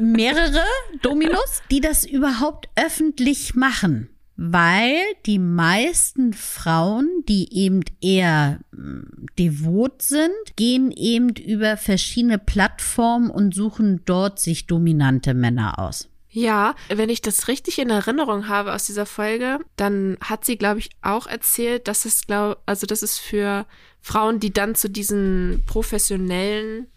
mehrere 0.00 0.62
Dominos, 1.02 1.62
die 1.70 1.80
das 1.80 2.04
überhaupt 2.04 2.68
öffentlich 2.76 3.54
machen. 3.54 4.08
Weil 4.36 4.96
die 5.26 5.38
meisten 5.38 6.32
Frauen, 6.32 7.08
die 7.28 7.56
eben 7.56 7.84
eher 8.00 8.58
mm, 8.72 9.26
devot 9.38 10.02
sind, 10.02 10.34
gehen 10.56 10.90
eben 10.90 11.30
über 11.36 11.76
verschiedene 11.76 12.38
Plattformen 12.38 13.30
und 13.30 13.54
suchen 13.54 14.02
dort 14.06 14.40
sich 14.40 14.66
dominante 14.66 15.34
Männer 15.34 15.78
aus. 15.78 16.08
Ja, 16.30 16.74
wenn 16.88 17.10
ich 17.10 17.22
das 17.22 17.46
richtig 17.46 17.78
in 17.78 17.90
Erinnerung 17.90 18.48
habe 18.48 18.74
aus 18.74 18.86
dieser 18.86 19.06
Folge, 19.06 19.60
dann 19.76 20.16
hat 20.20 20.44
sie, 20.44 20.56
glaube 20.56 20.80
ich, 20.80 20.90
auch 21.00 21.28
erzählt, 21.28 21.86
dass 21.86 22.04
es, 22.04 22.26
glaub, 22.26 22.60
also 22.66 22.88
das 22.88 23.04
ist 23.04 23.20
für 23.20 23.66
Frauen, 24.00 24.40
die 24.40 24.52
dann 24.52 24.74
zu 24.74 24.90
diesen 24.90 25.62
professionellen 25.64 26.88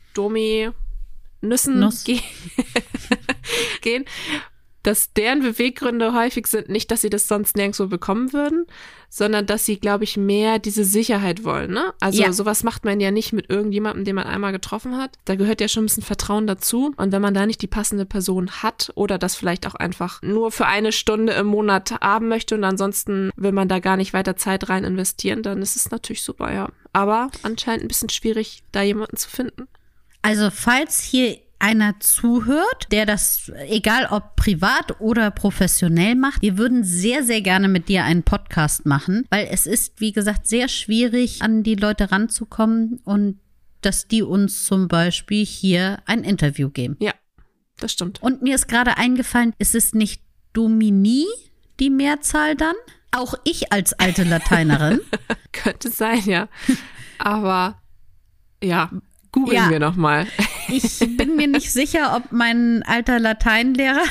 Nuss. 1.41 2.03
ge 2.03 2.20
gehen, 3.82 4.06
dass 4.84 5.12
deren 5.12 5.41
Beweggründe 5.41 6.13
häufig 6.13 6.48
sind, 6.48 6.70
nicht, 6.70 6.91
dass 6.91 7.01
sie 7.01 7.10
das 7.10 7.27
sonst 7.27 7.58
nirgendwo 7.58 7.88
bekommen 7.88 8.32
würden, 8.32 8.65
sondern 9.10 9.46
dass 9.46 9.65
sie, 9.65 9.79
glaube 9.79 10.06
ich, 10.06 10.15
mehr 10.15 10.60
diese 10.60 10.86
Sicherheit 10.86 11.44
wollen. 11.44 11.72
Ne? 11.72 11.94
Also 12.00 12.22
Ja. 12.24 12.32
sowas 12.32 12.63
macht 12.63 12.86
man 12.86 13.01
ja 13.01 13.12
nicht 13.12 13.34
mit 13.34 13.50
irgendjemandem, 13.50 14.06
den 14.06 14.15
man 14.15 14.27
einmal 14.27 14.53
getroffen 14.53 14.96
hat. 14.98 15.17
Da 15.25 15.36
gehört 15.36 15.60
ja 15.60 15.67
schon 15.67 15.84
ein 15.84 15.88
bisschen 15.88 16.03
Vertrauen 16.03 16.48
dazu. 16.48 16.94
Und 16.96 17.12
wenn 17.12 17.22
man 17.22 17.34
da 17.34 17.46
nicht 17.46 17.62
die 17.62 17.67
passende 17.67 18.06
Person 18.06 18.50
hat 18.50 18.91
oder 18.96 19.17
das 19.17 19.36
vielleicht 19.36 19.67
auch 19.67 19.75
einfach 19.75 20.22
nur 20.22 20.51
für 20.51 20.67
eine 20.67 20.94
Stunde 20.94 21.34
im 21.34 21.48
Monat 21.48 21.91
haben 22.01 22.29
möchte 22.29 22.56
und 22.56 22.63
ansonsten 22.63 23.32
will 23.36 23.51
man 23.51 23.67
da 23.67 23.79
gar 23.79 23.98
nicht 23.98 24.13
weiter 24.13 24.38
Zeit 24.38 24.70
rein 24.70 24.86
investieren, 24.86 25.44
dann 25.44 25.62
ist 25.62 25.75
es 25.75 25.91
natürlich 25.91 26.22
super, 26.22 26.53
ja. 26.53 26.70
Aber 26.94 27.29
anscheinend 27.44 27.84
ein 27.84 27.88
bisschen 27.89 28.10
schwierig, 28.10 28.63
da 28.72 28.84
jemanden 28.84 29.17
zu 29.17 29.29
finden. 29.29 29.67
Also 30.28 30.50
falls 30.50 31.00
hier 31.00 31.38
einer 31.58 32.02
zuhört, 32.02 32.92
der 32.92 33.06
das, 33.06 33.50
egal 33.70 34.08
ob 34.12 34.36
privat 34.36 35.00
oder 35.00 35.32
professionell 35.32 36.16
macht, 36.16 36.42
wir 36.42 36.58
würden 36.58 36.84
sehr, 36.84 37.24
sehr 37.24 37.42
gerne 37.42 37.70
mit 37.70 37.88
dir 37.88 38.04
einen 38.04 38.24
Podcast 38.24 38.86
machen, 38.86 39.26
weil 39.30 39.48
es 39.50 39.66
ist, 39.66 40.02
wie 40.02 40.12
gesagt, 40.12 40.46
sehr 40.46 40.68
schwierig, 40.68 41.42
an 41.44 41.64
die 41.64 41.76
Leute 41.76 42.12
ranzukommen 42.12 43.00
und 43.06 43.40
dass 43.80 44.10
die 44.10 44.22
uns 44.22 44.66
zum 44.66 44.90
Beispiel 44.90 45.46
hier 45.46 46.00
ein 46.06 46.26
Interview 46.26 46.70
geben. 46.72 46.98
Ja, 47.00 47.14
das 47.78 47.94
stimmt. 47.94 48.22
Und 48.22 48.42
mir 48.42 48.56
ist 48.56 48.68
gerade 48.68 48.98
eingefallen, 48.98 49.54
ist 49.60 49.76
es 49.76 49.94
nicht 49.94 50.22
Domini, 50.52 51.26
die 51.80 51.90
Mehrzahl 51.90 52.58
dann? 52.58 52.76
Auch 53.12 53.36
ich 53.46 53.72
als 53.72 53.94
alte 53.94 54.26
Lateinerin. 54.26 55.00
Könnte 55.54 55.90
sein, 55.90 56.26
ja. 56.26 56.50
Aber 57.18 57.82
ja, 58.62 58.92
googeln 59.32 59.56
Ja. 59.58 59.70
wir 59.70 59.80
nochmal. 59.80 60.28
Ich 60.70 61.00
bin 61.18 61.36
mir 61.36 61.48
nicht 61.48 61.72
sicher, 61.72 62.16
ob 62.18 62.32
mein 62.32 62.84
alter 62.86 63.20
Lateinlehrer, 63.20 64.04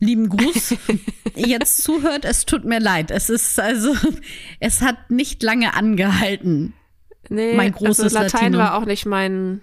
lieben 0.00 0.28
Gruß, 0.30 0.76
jetzt 1.36 1.82
zuhört. 1.82 2.24
Es 2.24 2.46
tut 2.46 2.64
mir 2.64 2.80
leid. 2.80 3.10
Es 3.10 3.28
ist 3.30 3.58
also, 3.60 3.94
es 4.60 4.80
hat 4.80 5.10
nicht 5.10 5.42
lange 5.42 5.74
angehalten. 5.74 6.72
Nee, 7.28 7.54
Mein 7.54 7.72
großes 7.72 8.00
also 8.04 8.18
Latein 8.18 8.52
Latinum. 8.52 8.60
war 8.60 8.74
auch 8.76 8.84
nicht 8.84 9.06
mein, 9.06 9.62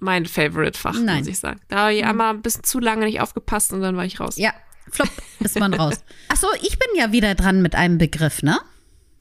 mein 0.00 0.26
Favorite-Fach, 0.26 0.98
Nein. 1.00 1.18
muss 1.18 1.28
ich 1.28 1.38
sagen. 1.38 1.60
Da 1.68 1.76
habe 1.78 1.94
ich 1.94 2.04
einmal 2.04 2.30
ein 2.34 2.42
bisschen 2.42 2.64
zu 2.64 2.78
lange 2.80 3.04
nicht 3.06 3.20
aufgepasst 3.20 3.72
und 3.72 3.80
dann 3.80 3.96
war 3.96 4.04
ich 4.04 4.18
raus. 4.20 4.36
Ja, 4.38 4.52
flop, 4.90 5.08
ist 5.40 5.58
man 5.58 5.72
raus. 5.74 6.02
Ach 6.28 6.36
so, 6.36 6.48
ich 6.62 6.78
bin 6.78 6.88
ja 6.96 7.12
wieder 7.12 7.34
dran 7.36 7.62
mit 7.62 7.74
einem 7.76 7.98
Begriff, 7.98 8.42
ne? 8.42 8.58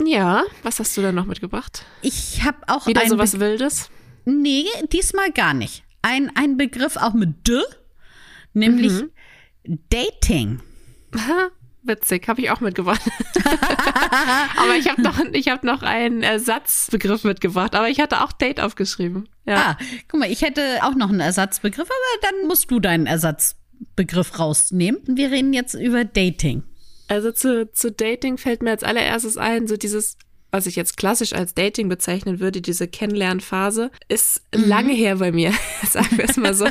Ja, 0.03 0.43
was 0.63 0.79
hast 0.79 0.95
du 0.97 1.01
denn 1.01 1.13
noch 1.15 1.25
mitgebracht? 1.25 1.85
Ich 2.01 2.43
habe 2.43 2.57
auch 2.67 2.87
Wieder 2.87 3.05
sowas 3.07 3.33
Be 3.33 3.39
Wildes? 3.41 3.89
Nee, 4.29 4.65
diesmal 4.91 5.31
gar 5.31 5.53
nicht. 5.53 5.83
Ein, 6.01 6.31
ein 6.35 6.57
Begriff 6.57 6.97
auch 6.97 7.13
mit 7.13 7.47
D, 7.47 7.61
nämlich 8.53 8.93
Mhm. 8.93 9.11
Dating. 9.89 10.61
Witzig, 11.83 12.27
habe 12.27 12.41
ich 12.41 12.51
auch 12.51 12.59
mitgebracht. 12.59 13.01
aber 14.57 14.75
ich 14.77 14.89
habe 14.89 15.01
noch, 15.01 15.19
ich 15.31 15.47
hab 15.49 15.63
noch 15.63 15.81
einen 15.81 16.23
Ersatzbegriff 16.23 17.23
mitgebracht, 17.23 17.73
aber 17.75 17.89
ich 17.89 17.99
hatte 17.99 18.21
auch 18.23 18.31
Date 18.31 18.59
aufgeschrieben. 18.61 19.27
Ja. 19.45 19.55
Ah, 19.71 19.77
guck 20.07 20.19
mal, 20.19 20.31
ich 20.31 20.41
hätte 20.41 20.79
auch 20.83 20.95
noch 20.95 21.09
einen 21.09 21.19
Ersatzbegriff, 21.21 21.87
aber 21.89 22.29
dann 22.29 22.47
musst 22.47 22.69
du 22.69 22.79
deinen 22.79 23.05
Ersatzbegriff 23.07 24.37
rausnehmen. 24.39 25.01
Und 25.07 25.17
wir 25.17 25.31
reden 25.31 25.53
jetzt 25.53 25.73
über 25.73 26.05
Dating. 26.05 26.63
Also 27.07 27.31
zu, 27.31 27.71
zu 27.71 27.91
Dating 27.91 28.37
fällt 28.37 28.61
mir 28.61 28.71
als 28.71 28.83
allererstes 28.83 29.37
ein, 29.37 29.67
so 29.67 29.75
dieses, 29.77 30.17
was 30.51 30.65
ich 30.65 30.75
jetzt 30.75 30.97
klassisch 30.97 31.33
als 31.33 31.53
Dating 31.53 31.89
bezeichnen 31.89 32.39
würde, 32.39 32.61
diese 32.61 32.87
Kennenlernphase, 32.87 33.91
ist 34.07 34.41
Mhm. 34.55 34.63
lange 34.67 34.93
her 34.93 35.17
bei 35.17 35.31
mir, 35.31 35.53
sagen 35.89 36.17
wir 36.17 36.25
es 36.29 36.37
mal 36.37 36.53
so. 36.53 36.67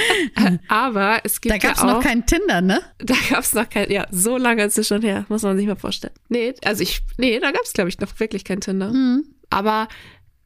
Aber 0.68 1.20
es 1.24 1.40
gibt 1.40 1.54
Da 1.54 1.58
gab 1.58 1.76
es 1.76 1.82
ja 1.82 1.86
noch 1.92 2.02
kein 2.02 2.26
Tinder, 2.26 2.60
ne? 2.60 2.80
da 2.98 3.14
gab 3.30 3.40
es 3.40 3.52
noch 3.54 3.68
kein, 3.68 3.90
ja, 3.90 4.06
so 4.10 4.36
lange 4.36 4.64
ist 4.64 4.78
es 4.78 4.88
schon 4.88 5.02
her, 5.02 5.24
muss 5.28 5.42
man 5.42 5.56
sich 5.56 5.66
mal 5.66 5.76
vorstellen. 5.76 6.14
Nee, 6.28 6.54
also 6.64 6.82
ich, 6.82 7.00
nee, 7.16 7.38
da 7.40 7.50
gab 7.50 7.62
es 7.64 7.72
glaube 7.72 7.88
ich 7.88 7.98
noch 7.98 8.18
wirklich 8.20 8.44
kein 8.44 8.60
Tinder. 8.60 8.92
Mhm. 8.92 9.24
Aber 9.50 9.88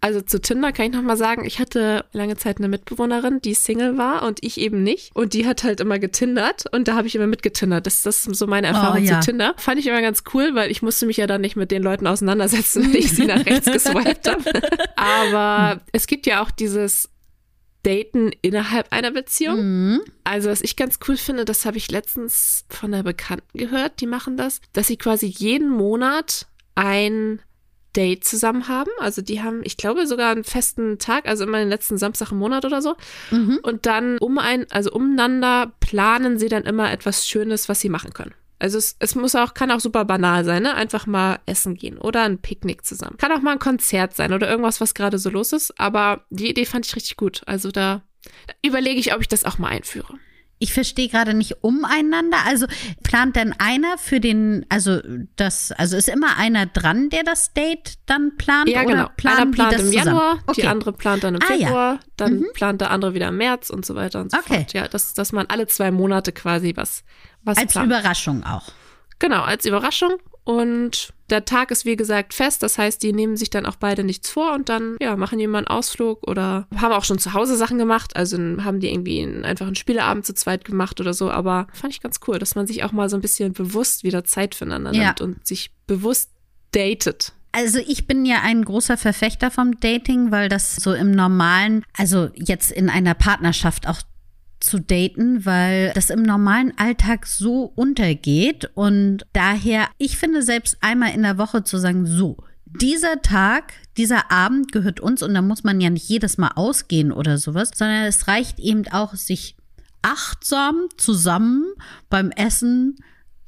also 0.00 0.20
zu 0.20 0.40
Tinder 0.40 0.72
kann 0.72 0.86
ich 0.86 0.92
noch 0.92 1.02
mal 1.02 1.16
sagen, 1.16 1.44
ich 1.44 1.58
hatte 1.58 2.04
lange 2.12 2.36
Zeit 2.36 2.58
eine 2.58 2.68
Mitbewohnerin, 2.68 3.40
die 3.40 3.54
Single 3.54 3.98
war 3.98 4.22
und 4.22 4.44
ich 4.44 4.58
eben 4.60 4.82
nicht. 4.82 5.14
Und 5.14 5.32
die 5.34 5.46
hat 5.46 5.64
halt 5.64 5.80
immer 5.80 5.98
getindert 5.98 6.64
und 6.72 6.86
da 6.86 6.94
habe 6.94 7.08
ich 7.08 7.16
immer 7.16 7.26
mitgetindert. 7.26 7.86
Das, 7.86 8.02
das 8.02 8.26
ist 8.26 8.36
so 8.36 8.46
meine 8.46 8.68
Erfahrung 8.68 9.02
Oh, 9.02 9.04
ja. 9.06 9.20
zu 9.20 9.30
Tinder. 9.30 9.54
Fand 9.56 9.80
ich 9.80 9.86
immer 9.86 10.00
ganz 10.00 10.22
cool, 10.34 10.54
weil 10.54 10.70
ich 10.70 10.82
musste 10.82 11.06
mich 11.06 11.16
ja 11.16 11.26
dann 11.26 11.40
nicht 11.40 11.56
mit 11.56 11.70
den 11.70 11.82
Leuten 11.82 12.06
auseinandersetzen, 12.06 12.84
wenn 12.92 12.98
ich 13.00 13.10
sie 13.12 13.26
nach 13.26 13.44
rechts 13.44 13.70
geswiped 13.70 14.28
habe. 14.28 14.44
Aber 14.96 15.80
es 15.92 16.06
gibt 16.06 16.26
ja 16.26 16.42
auch 16.42 16.50
dieses 16.50 17.08
Daten 17.82 18.30
innerhalb 18.42 18.92
einer 18.92 19.10
Beziehung. 19.10 19.58
Mhm. 19.60 20.00
Also, 20.24 20.50
was 20.50 20.62
ich 20.62 20.76
ganz 20.76 20.98
cool 21.08 21.16
finde, 21.16 21.44
das 21.44 21.64
habe 21.64 21.76
ich 21.76 21.90
letztens 21.90 22.64
von 22.68 22.92
einer 22.92 23.02
Bekannten 23.02 23.56
gehört, 23.58 24.00
die 24.00 24.06
machen 24.06 24.36
das, 24.36 24.60
dass 24.72 24.86
sie 24.88 24.96
quasi 24.96 25.26
jeden 25.26 25.70
Monat 25.70 26.46
ein 26.74 27.40
Date 27.98 28.24
zusammen 28.24 28.68
haben. 28.68 28.90
Also, 29.00 29.20
die 29.20 29.42
haben, 29.42 29.60
ich 29.64 29.76
glaube, 29.76 30.06
sogar 30.06 30.30
einen 30.30 30.44
festen 30.44 30.98
Tag, 30.98 31.28
also 31.28 31.44
immer 31.44 31.58
den 31.58 31.68
letzten 31.68 31.98
Samstag 31.98 32.30
im 32.30 32.38
Monat 32.38 32.64
oder 32.64 32.80
so. 32.80 32.94
Mhm. 33.32 33.58
Und 33.62 33.86
dann 33.86 34.18
um 34.18 34.38
ein, 34.38 34.66
also 34.70 34.92
umeinander 34.92 35.72
planen 35.80 36.38
sie 36.38 36.48
dann 36.48 36.62
immer 36.62 36.92
etwas 36.92 37.26
Schönes, 37.26 37.68
was 37.68 37.80
sie 37.80 37.88
machen 37.88 38.12
können. 38.12 38.34
Also 38.60 38.78
es, 38.78 38.96
es 38.98 39.14
muss 39.14 39.34
auch, 39.34 39.54
kann 39.54 39.70
auch 39.70 39.80
super 39.80 40.04
banal 40.04 40.44
sein, 40.44 40.62
ne? 40.62 40.74
Einfach 40.74 41.06
mal 41.06 41.38
essen 41.46 41.74
gehen 41.74 41.98
oder 41.98 42.22
ein 42.22 42.38
Picknick 42.38 42.84
zusammen. 42.84 43.16
Kann 43.16 43.32
auch 43.32 43.40
mal 43.40 43.52
ein 43.52 43.58
Konzert 43.58 44.14
sein 44.16 44.32
oder 44.32 44.48
irgendwas, 44.48 44.80
was 44.80 44.94
gerade 44.94 45.18
so 45.18 45.30
los 45.30 45.52
ist. 45.52 45.78
Aber 45.78 46.24
die 46.30 46.50
Idee 46.50 46.64
fand 46.64 46.86
ich 46.86 46.96
richtig 46.96 47.16
gut. 47.16 47.42
Also 47.46 47.70
da, 47.70 48.02
da 48.46 48.54
überlege 48.64 48.98
ich, 48.98 49.14
ob 49.14 49.20
ich 49.20 49.28
das 49.28 49.44
auch 49.44 49.58
mal 49.58 49.68
einführe. 49.68 50.14
Ich 50.58 50.72
verstehe 50.72 51.08
gerade 51.08 51.34
nicht 51.34 51.62
umeinander. 51.62 52.38
Also 52.46 52.66
plant 53.02 53.36
denn 53.36 53.54
einer 53.58 53.96
für 53.98 54.20
den, 54.20 54.66
also 54.68 55.00
das, 55.36 55.72
also 55.72 55.96
ist 55.96 56.08
immer 56.08 56.36
einer 56.36 56.66
dran, 56.66 57.10
der 57.10 57.22
das 57.22 57.52
Date 57.52 57.94
dann 58.06 58.36
plant? 58.36 58.68
Ja, 58.68 58.82
oder 58.82 58.90
genau. 58.90 59.08
planen 59.16 59.38
Einer 59.38 59.50
plant 59.52 59.72
die 59.72 59.76
das 59.76 59.84
im 59.86 59.92
zusammen? 59.92 60.06
Januar, 60.16 60.38
Okay. 60.46 60.60
die 60.62 60.66
andere 60.68 60.92
plant 60.92 61.24
dann 61.24 61.34
im 61.36 61.42
Ah, 61.42 61.54
ja. 61.54 61.66
Februar, 61.68 62.00
dann 62.16 62.44
plant 62.54 62.80
der 62.80 62.90
andere 62.90 63.14
wieder 63.14 63.28
im 63.28 63.36
März 63.36 63.70
und 63.70 63.86
so 63.86 63.94
weiter 63.94 64.20
und 64.20 64.30
so 64.32 64.38
Okay. 64.38 64.54
fort. 64.58 64.72
Ja, 64.72 64.88
dass, 64.88 65.14
dass 65.14 65.32
man 65.32 65.46
alle 65.46 65.66
zwei 65.68 65.90
Monate 65.90 66.32
quasi 66.32 66.72
was, 66.76 67.04
was 67.42 67.56
Als 67.58 67.72
plant. 67.72 67.86
Überraschung 67.86 68.42
auch. 68.44 68.68
Genau, 69.20 69.42
als 69.42 69.64
Überraschung. 69.64 70.16
Und 70.48 71.12
der 71.28 71.44
Tag 71.44 71.70
ist 71.70 71.84
wie 71.84 71.94
gesagt 71.94 72.32
fest. 72.32 72.62
Das 72.62 72.78
heißt, 72.78 73.02
die 73.02 73.12
nehmen 73.12 73.36
sich 73.36 73.50
dann 73.50 73.66
auch 73.66 73.76
beide 73.76 74.02
nichts 74.02 74.30
vor 74.30 74.54
und 74.54 74.70
dann 74.70 74.96
ja, 74.98 75.14
machen 75.14 75.38
einen 75.38 75.66
Ausflug 75.66 76.26
oder 76.26 76.66
haben 76.74 76.92
auch 76.94 77.04
schon 77.04 77.18
zu 77.18 77.34
Hause 77.34 77.54
Sachen 77.58 77.76
gemacht. 77.76 78.16
Also 78.16 78.38
haben 78.38 78.80
die 78.80 78.90
irgendwie 78.90 79.22
einen, 79.22 79.44
einfach 79.44 79.66
einen 79.66 79.76
Spieleabend 79.76 80.24
zu 80.24 80.32
zweit 80.32 80.64
gemacht 80.64 81.02
oder 81.02 81.12
so. 81.12 81.30
Aber 81.30 81.66
fand 81.74 81.92
ich 81.92 82.00
ganz 82.00 82.20
cool, 82.26 82.38
dass 82.38 82.54
man 82.54 82.66
sich 82.66 82.82
auch 82.82 82.92
mal 82.92 83.10
so 83.10 83.16
ein 83.16 83.20
bisschen 83.20 83.52
bewusst 83.52 84.04
wieder 84.04 84.24
Zeit 84.24 84.54
füreinander 84.54 84.94
Ja. 84.94 85.04
nimmt 85.08 85.20
und 85.20 85.46
sich 85.46 85.70
bewusst 85.86 86.30
datet. 86.72 87.34
Also 87.52 87.78
ich 87.86 88.06
bin 88.06 88.24
ja 88.24 88.40
ein 88.42 88.64
großer 88.64 88.96
Verfechter 88.96 89.50
vom 89.50 89.78
Dating, 89.80 90.30
weil 90.30 90.48
das 90.48 90.76
so 90.76 90.94
im 90.94 91.10
normalen, 91.10 91.84
also 91.94 92.30
jetzt 92.34 92.72
in 92.72 92.88
einer 92.88 93.12
Partnerschaft 93.12 93.86
auch 93.86 94.00
zu 94.60 94.80
daten, 94.80 95.44
weil 95.44 95.92
das 95.94 96.10
im 96.10 96.22
normalen 96.22 96.76
Alltag 96.76 97.26
so 97.26 97.72
untergeht 97.74 98.70
und 98.74 99.24
daher, 99.32 99.88
ich 99.98 100.16
finde 100.16 100.42
selbst 100.42 100.78
einmal 100.80 101.14
in 101.14 101.22
der 101.22 101.38
Woche 101.38 101.64
zu 101.64 101.78
sagen, 101.78 102.06
so, 102.06 102.36
dieser 102.64 103.22
Tag, 103.22 103.72
dieser 103.96 104.30
Abend 104.30 104.72
gehört 104.72 105.00
uns 105.00 105.22
und 105.22 105.34
da 105.34 105.42
muss 105.42 105.64
man 105.64 105.80
ja 105.80 105.90
nicht 105.90 106.08
jedes 106.08 106.38
Mal 106.38 106.52
ausgehen 106.54 107.12
oder 107.12 107.38
sowas, 107.38 107.70
sondern 107.74 108.04
es 108.04 108.28
reicht 108.28 108.58
eben 108.58 108.86
auch, 108.88 109.14
sich 109.14 109.56
achtsam 110.02 110.88
zusammen 110.96 111.64
beim 112.08 112.30
Essen 112.30 112.96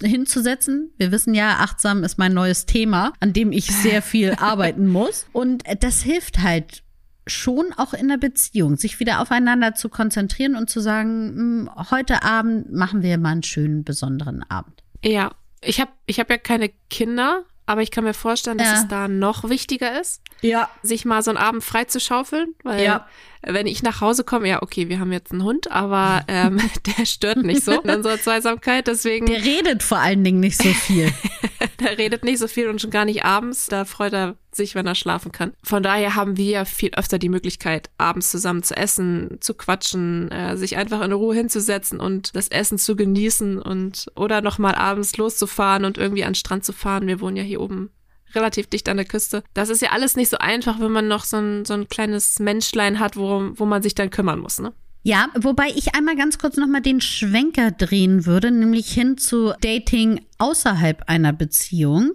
hinzusetzen. 0.02 0.90
Wir 0.96 1.12
wissen 1.12 1.34
ja, 1.34 1.58
achtsam 1.58 2.04
ist 2.04 2.18
mein 2.18 2.32
neues 2.32 2.66
Thema, 2.66 3.12
an 3.20 3.32
dem 3.32 3.52
ich 3.52 3.66
sehr 3.66 4.02
viel 4.02 4.32
arbeiten 4.38 4.86
muss. 4.86 5.26
Und 5.32 5.64
das 5.80 6.02
hilft 6.02 6.40
halt 6.40 6.82
schon 7.26 7.72
auch 7.76 7.92
in 7.94 8.08
der 8.08 8.16
Beziehung, 8.16 8.76
sich 8.76 8.98
wieder 9.00 9.20
aufeinander 9.20 9.74
zu 9.74 9.88
konzentrieren 9.88 10.56
und 10.56 10.70
zu 10.70 10.80
sagen, 10.80 11.66
"Hm, 11.68 11.70
heute 11.90 12.22
Abend 12.22 12.72
machen 12.72 13.02
wir 13.02 13.18
mal 13.18 13.30
einen 13.32 13.42
schönen, 13.42 13.84
besonderen 13.84 14.42
Abend. 14.48 14.82
Ja, 15.04 15.32
ich 15.60 15.80
habe 15.80 15.90
ich 16.06 16.18
hab 16.20 16.30
ja 16.30 16.38
keine 16.38 16.70
Kinder, 16.88 17.44
aber 17.66 17.82
ich 17.82 17.90
kann 17.90 18.04
mir 18.04 18.14
vorstellen, 18.14 18.58
dass 18.58 18.68
Ja. 18.68 18.74
es 18.82 18.88
da 18.88 19.08
noch 19.08 19.48
wichtiger 19.48 20.00
ist, 20.00 20.22
Ja. 20.40 20.68
sich 20.82 21.04
mal 21.04 21.22
so 21.22 21.30
einen 21.30 21.38
Abend 21.38 21.62
frei 21.62 21.84
zu 21.84 22.00
schaufeln, 22.00 22.54
weil 22.64 22.82
Ja. 22.84 23.06
Wenn 23.42 23.66
ich 23.66 23.82
nach 23.82 24.00
Hause 24.00 24.24
komme, 24.24 24.48
ja, 24.48 24.62
okay, 24.62 24.88
wir 24.88 25.00
haben 25.00 25.12
jetzt 25.12 25.32
einen 25.32 25.42
Hund, 25.42 25.70
aber 25.70 26.24
ähm, 26.28 26.60
der 26.98 27.06
stört 27.06 27.38
nicht 27.38 27.64
so 27.64 27.80
in 27.80 27.90
unserer 27.90 28.20
Zweisamkeit, 28.20 28.86
deswegen 28.86 29.26
Der 29.26 29.44
redet 29.44 29.82
vor 29.82 29.98
allen 29.98 30.24
Dingen 30.24 30.40
nicht 30.40 30.60
so 30.60 30.68
viel. 30.68 31.12
der 31.80 31.98
redet 31.98 32.24
nicht 32.24 32.38
so 32.38 32.48
viel 32.48 32.68
und 32.68 32.80
schon 32.80 32.90
gar 32.90 33.04
nicht 33.04 33.24
abends, 33.24 33.66
da 33.66 33.84
freut 33.84 34.12
er 34.12 34.36
sich, 34.52 34.74
wenn 34.74 34.86
er 34.86 34.94
schlafen 34.94 35.32
kann. 35.32 35.52
Von 35.62 35.82
daher 35.82 36.16
haben 36.16 36.36
wir 36.36 36.64
viel 36.64 36.90
öfter 36.96 37.18
die 37.18 37.28
Möglichkeit, 37.28 37.88
abends 37.98 38.30
zusammen 38.30 38.62
zu 38.62 38.76
essen, 38.76 39.38
zu 39.40 39.54
quatschen, 39.54 40.30
äh, 40.32 40.56
sich 40.56 40.76
einfach 40.76 41.00
in 41.02 41.12
Ruhe 41.12 41.34
hinzusetzen 41.34 42.00
und 42.00 42.34
das 42.34 42.48
Essen 42.48 42.78
zu 42.78 42.96
genießen 42.96 43.60
und 43.62 44.10
oder 44.16 44.40
nochmal 44.40 44.74
abends 44.74 45.16
loszufahren 45.16 45.84
und 45.84 45.98
irgendwie 45.98 46.24
an 46.24 46.30
den 46.30 46.34
Strand 46.36 46.64
zu 46.64 46.72
fahren. 46.72 47.06
Wir 47.06 47.20
wohnen 47.20 47.36
ja 47.36 47.44
hier 47.44 47.60
oben 47.60 47.90
relativ 48.34 48.66
dicht 48.66 48.88
an 48.88 48.96
der 48.96 49.06
Küste. 49.06 49.42
Das 49.54 49.68
ist 49.68 49.82
ja 49.82 49.90
alles 49.90 50.16
nicht 50.16 50.28
so 50.28 50.38
einfach, 50.38 50.80
wenn 50.80 50.92
man 50.92 51.08
noch 51.08 51.24
so 51.24 51.36
ein, 51.38 51.64
so 51.64 51.74
ein 51.74 51.88
kleines 51.88 52.38
Menschlein 52.38 52.98
hat, 52.98 53.16
wo, 53.16 53.50
wo 53.54 53.66
man 53.66 53.82
sich 53.82 53.94
dann 53.94 54.10
kümmern 54.10 54.38
muss, 54.38 54.58
ne? 54.58 54.72
Ja, 55.02 55.28
wobei 55.34 55.68
ich 55.74 55.94
einmal 55.94 56.14
ganz 56.14 56.36
kurz 56.36 56.58
nochmal 56.58 56.82
den 56.82 57.00
Schwenker 57.00 57.70
drehen 57.70 58.26
würde, 58.26 58.50
nämlich 58.50 58.92
hin 58.92 59.16
zu 59.16 59.54
Dating 59.62 60.20
außerhalb 60.36 61.08
einer 61.08 61.32
Beziehung. 61.32 62.12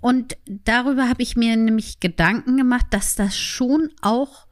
Und 0.00 0.36
darüber 0.46 1.08
habe 1.08 1.22
ich 1.22 1.36
mir 1.36 1.56
nämlich 1.56 2.00
Gedanken 2.00 2.56
gemacht, 2.56 2.86
dass 2.90 3.14
das 3.14 3.36
schon 3.36 3.90
auch 4.02 4.46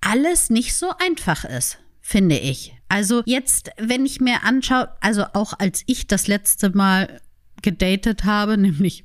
alles 0.00 0.50
nicht 0.50 0.74
so 0.74 0.90
einfach 0.98 1.44
ist, 1.44 1.78
finde 2.00 2.36
ich. 2.36 2.74
Also 2.88 3.22
jetzt, 3.24 3.70
wenn 3.78 4.04
ich 4.04 4.20
mir 4.20 4.42
anschaue, 4.42 4.90
also 5.00 5.24
auch 5.32 5.54
als 5.58 5.82
ich 5.86 6.06
das 6.06 6.26
letzte 6.26 6.70
Mal 6.76 7.20
gedatet 7.62 8.24
habe, 8.24 8.58
nämlich 8.58 9.03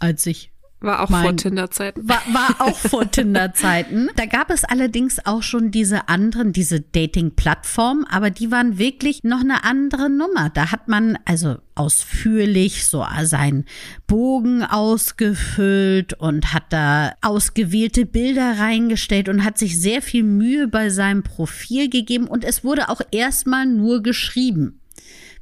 als 0.00 0.26
ich 0.26 0.50
War 0.80 1.02
auch 1.02 1.08
Mein- 1.08 1.22
vor 1.24 1.36
Tinder-Zeiten. 1.36 2.08
War, 2.08 2.22
war 2.32 2.60
auch 2.68 2.76
vor 2.76 3.10
Tinder-Zeiten. 3.10 4.10
Da 4.14 4.26
gab 4.26 4.50
es 4.50 4.62
allerdings 4.64 5.18
auch 5.26 5.42
schon 5.42 5.72
diese 5.72 6.08
anderen, 6.08 6.52
diese 6.52 6.80
Dating-Plattformen, 6.80 8.04
aber 8.04 8.30
die 8.30 8.52
waren 8.52 8.78
wirklich 8.78 9.24
noch 9.24 9.40
eine 9.40 9.64
andere 9.64 10.08
Nummer. 10.08 10.50
Da 10.50 10.70
hat 10.70 10.86
man 10.86 11.18
also 11.24 11.56
ausführlich 11.74 12.86
so 12.86 13.04
seinen 13.24 13.64
Bogen 14.06 14.62
ausgefüllt 14.62 16.14
und 16.14 16.52
hat 16.52 16.64
da 16.70 17.12
ausgewählte 17.22 18.06
Bilder 18.06 18.58
reingestellt 18.58 19.28
und 19.28 19.44
hat 19.44 19.58
sich 19.58 19.80
sehr 19.80 20.00
viel 20.02 20.22
Mühe 20.22 20.68
bei 20.68 20.90
seinem 20.90 21.22
Profil 21.22 21.88
gegeben 21.90 22.26
und 22.28 22.44
es 22.44 22.62
wurde 22.64 22.88
auch 22.88 23.00
erstmal 23.10 23.66
nur 23.66 24.02
geschrieben 24.02 24.80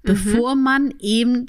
bevor 0.07 0.55
man 0.55 0.95
eben 1.01 1.47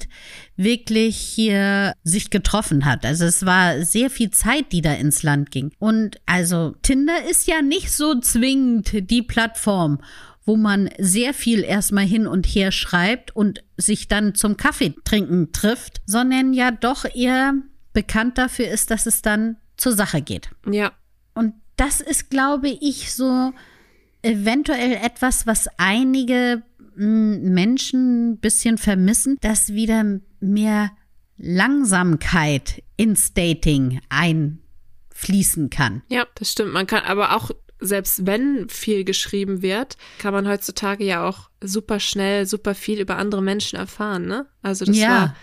wirklich 0.56 1.16
hier 1.16 1.92
sich 2.02 2.30
getroffen 2.30 2.84
hat. 2.84 3.06
Also 3.06 3.24
es 3.24 3.46
war 3.46 3.82
sehr 3.84 4.10
viel 4.10 4.30
Zeit, 4.30 4.72
die 4.72 4.82
da 4.82 4.92
ins 4.92 5.22
Land 5.22 5.50
ging. 5.50 5.72
Und 5.78 6.20
also 6.26 6.74
Tinder 6.82 7.24
ist 7.30 7.46
ja 7.46 7.62
nicht 7.62 7.90
so 7.90 8.18
zwingend 8.20 9.10
die 9.10 9.22
Plattform, 9.22 10.00
wo 10.44 10.56
man 10.56 10.90
sehr 10.98 11.34
viel 11.34 11.62
erstmal 11.62 12.06
hin 12.06 12.26
und 12.26 12.46
her 12.46 12.72
schreibt 12.72 13.34
und 13.36 13.62
sich 13.76 14.08
dann 14.08 14.34
zum 14.34 14.56
Kaffee 14.56 14.94
trinken 15.04 15.52
trifft, 15.52 16.00
sondern 16.06 16.52
ja 16.52 16.70
doch 16.70 17.04
eher 17.04 17.54
bekannt 17.92 18.38
dafür 18.38 18.68
ist, 18.68 18.90
dass 18.90 19.06
es 19.06 19.22
dann 19.22 19.56
zur 19.76 19.92
Sache 19.92 20.22
geht. 20.22 20.50
Ja. 20.70 20.92
Und 21.34 21.54
das 21.76 22.00
ist, 22.00 22.30
glaube 22.30 22.68
ich, 22.68 23.14
so 23.14 23.52
eventuell 24.22 24.94
etwas, 24.94 25.46
was 25.46 25.68
einige 25.76 26.62
Menschen 26.98 28.30
ein 28.32 28.38
bisschen 28.38 28.78
vermissen, 28.78 29.38
dass 29.40 29.72
wieder 29.72 30.20
mehr 30.40 30.90
Langsamkeit 31.36 32.82
ins 32.96 33.32
Dating 33.32 34.00
einfließen 34.08 35.70
kann. 35.70 36.02
Ja, 36.08 36.26
das 36.34 36.52
stimmt. 36.52 36.72
Man 36.72 36.86
kann 36.86 37.04
aber 37.04 37.36
auch, 37.36 37.50
selbst 37.80 38.26
wenn 38.26 38.68
viel 38.68 39.04
geschrieben 39.04 39.62
wird, 39.62 39.96
kann 40.18 40.34
man 40.34 40.48
heutzutage 40.48 41.04
ja 41.04 41.26
auch 41.26 41.50
super 41.62 42.00
schnell, 42.00 42.46
super 42.46 42.74
viel 42.74 43.00
über 43.00 43.16
andere 43.16 43.42
Menschen 43.42 43.78
erfahren, 43.78 44.26
ne? 44.26 44.46
Also 44.62 44.84
das 44.84 44.96
Ja. 44.98 45.08
war, 45.08 45.36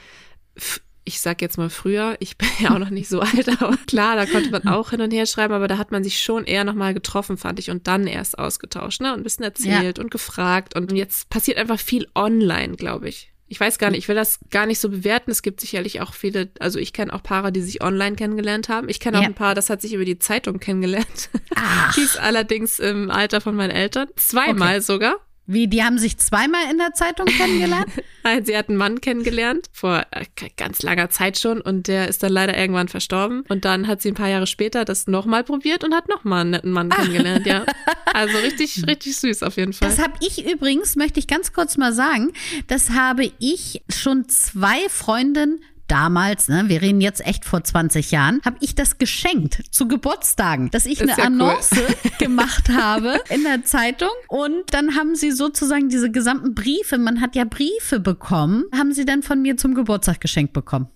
ich 1.07 1.21
sag 1.21 1.41
jetzt 1.41 1.57
mal 1.57 1.69
früher, 1.69 2.17
ich 2.19 2.37
bin 2.37 2.49
ja 2.59 2.73
auch 2.73 2.79
noch 2.79 2.89
nicht 2.89 3.07
so 3.07 3.21
alt, 3.21 3.47
aber 3.61 3.77
klar, 3.87 4.15
da 4.15 4.25
konnte 4.25 4.49
man 4.49 4.67
auch 4.67 4.89
hin 4.89 5.01
und 5.01 5.11
her 5.11 5.25
schreiben, 5.27 5.53
aber 5.53 5.67
da 5.67 5.77
hat 5.77 5.91
man 5.91 6.03
sich 6.03 6.21
schon 6.21 6.45
eher 6.45 6.63
nochmal 6.63 6.93
getroffen, 6.93 7.37
fand 7.37 7.59
ich, 7.59 7.69
und 7.71 7.87
dann 7.87 8.07
erst 8.07 8.37
ausgetauscht, 8.39 9.01
ne? 9.01 9.13
Und 9.13 9.19
ein 9.19 9.23
bisschen 9.23 9.45
erzählt 9.45 9.99
und 9.99 10.11
gefragt. 10.11 10.75
Und 10.75 10.91
jetzt 10.91 11.29
passiert 11.29 11.57
einfach 11.57 11.79
viel 11.79 12.07
online, 12.15 12.75
glaube 12.75 13.07
ich. 13.07 13.31
Ich 13.47 13.59
weiß 13.59 13.77
gar 13.77 13.91
nicht, 13.91 13.99
ich 13.99 14.07
will 14.07 14.15
das 14.15 14.39
gar 14.49 14.65
nicht 14.65 14.79
so 14.79 14.89
bewerten. 14.89 15.29
Es 15.29 15.43
gibt 15.43 15.61
sicherlich 15.61 16.01
auch 16.01 16.15
viele, 16.15 16.49
also 16.59 16.79
ich 16.79 16.93
kenne 16.93 17.13
auch 17.13 17.21
Paare, 17.21 17.51
die 17.51 17.61
sich 17.61 17.83
online 17.83 18.15
kennengelernt 18.15 18.69
haben. 18.69 18.89
Ich 18.89 18.99
kenne 18.99 19.19
auch 19.19 19.21
Ja. 19.21 19.27
ein 19.27 19.35
Paar, 19.35 19.53
das 19.53 19.69
hat 19.69 19.81
sich 19.81 19.93
über 19.93 20.03
die 20.05 20.17
Zeitung 20.17 20.59
kennengelernt. 20.59 21.29
Ach, 21.55 21.93
Die 21.95 22.01
ist 22.01 22.17
allerdings 22.19 22.79
im 22.79 23.11
Alter 23.11 23.41
von 23.41 23.55
meinen 23.55 23.69
Eltern. 23.69 24.07
Zweimal 24.15 24.81
sogar. 24.81 25.17
Wie, 25.47 25.67
die 25.67 25.83
haben 25.83 25.97
sich 25.97 26.17
zweimal 26.17 26.61
in 26.71 26.77
der 26.77 26.93
Zeitung 26.93 27.27
kennengelernt? 27.27 27.87
Nein, 28.23 28.45
Sie 28.45 28.57
hat 28.57 28.69
einen 28.69 28.77
Mann 28.77 29.01
kennengelernt, 29.01 29.67
vor 29.71 30.03
äh, 30.11 30.25
ganz 30.57 30.81
langer 30.81 31.09
Zeit 31.09 31.37
schon, 31.37 31.61
und 31.61 31.87
der 31.87 32.07
ist 32.07 32.23
dann 32.23 32.31
leider 32.31 32.57
irgendwann 32.57 32.87
verstorben. 32.87 33.43
Und 33.49 33.65
dann 33.65 33.87
hat 33.87 34.01
sie 34.01 34.09
ein 34.09 34.15
paar 34.15 34.29
Jahre 34.29 34.47
später 34.47 34.85
das 34.85 35.07
nochmal 35.07 35.43
probiert 35.43 35.83
und 35.83 35.93
hat 35.93 36.09
nochmal 36.09 36.41
einen 36.41 36.51
netten 36.51 36.71
Mann 36.71 36.89
kennengelernt, 36.89 37.45
ja. 37.45 37.65
Also 38.13 38.37
richtig, 38.37 38.87
richtig 38.87 39.17
süß 39.17 39.43
auf 39.43 39.57
jeden 39.57 39.73
Fall. 39.73 39.89
Das 39.89 39.99
habe 39.99 40.13
ich 40.21 40.49
übrigens, 40.49 40.95
möchte 40.95 41.19
ich 41.19 41.27
ganz 41.27 41.51
kurz 41.51 41.75
mal 41.75 41.91
sagen, 41.91 42.31
das 42.67 42.91
habe 42.91 43.29
ich 43.39 43.81
schon 43.89 44.29
zwei 44.29 44.87
Freundinnen 44.87 45.59
damals, 45.87 46.47
ne, 46.47 46.65
wir 46.67 46.81
reden 46.81 47.01
jetzt 47.01 47.25
echt 47.25 47.45
vor 47.45 47.63
20 47.63 48.11
Jahren, 48.11 48.41
habe 48.43 48.57
ich 48.61 48.75
das 48.75 48.97
geschenkt 48.97 49.61
zu 49.71 49.87
Geburtstagen, 49.87 50.69
dass 50.71 50.85
ich 50.85 51.01
Ist 51.01 51.09
eine 51.09 51.11
ja 51.11 51.17
cool. 51.17 51.25
Annonce 51.25 51.69
gemacht 52.19 52.69
habe 52.69 53.19
in 53.29 53.43
der 53.43 53.63
Zeitung 53.63 54.09
und 54.27 54.73
dann 54.73 54.95
haben 54.95 55.15
sie 55.15 55.31
sozusagen 55.31 55.89
diese 55.89 56.11
gesamten 56.11 56.55
Briefe, 56.55 56.97
man 56.97 57.21
hat 57.21 57.35
ja 57.35 57.45
Briefe 57.45 57.99
bekommen, 57.99 58.65
haben 58.73 58.93
sie 58.93 59.05
dann 59.05 59.23
von 59.23 59.41
mir 59.41 59.57
zum 59.57 59.73
Geburtstag 59.75 60.21
geschenkt 60.21 60.53
bekommen. 60.53 60.87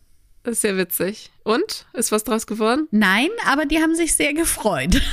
Das 0.43 0.53
ist 0.53 0.63
ja 0.63 0.77
witzig. 0.77 1.31
Und? 1.43 1.86
Ist 1.93 2.12
was 2.12 2.24
draus 2.24 2.48
geworden? 2.48 2.88
Nein, 2.91 3.28
aber 3.45 3.65
die 3.65 3.80
haben 3.80 3.93
sich 3.95 4.15
sehr 4.15 4.34
gefreut. 4.34 5.02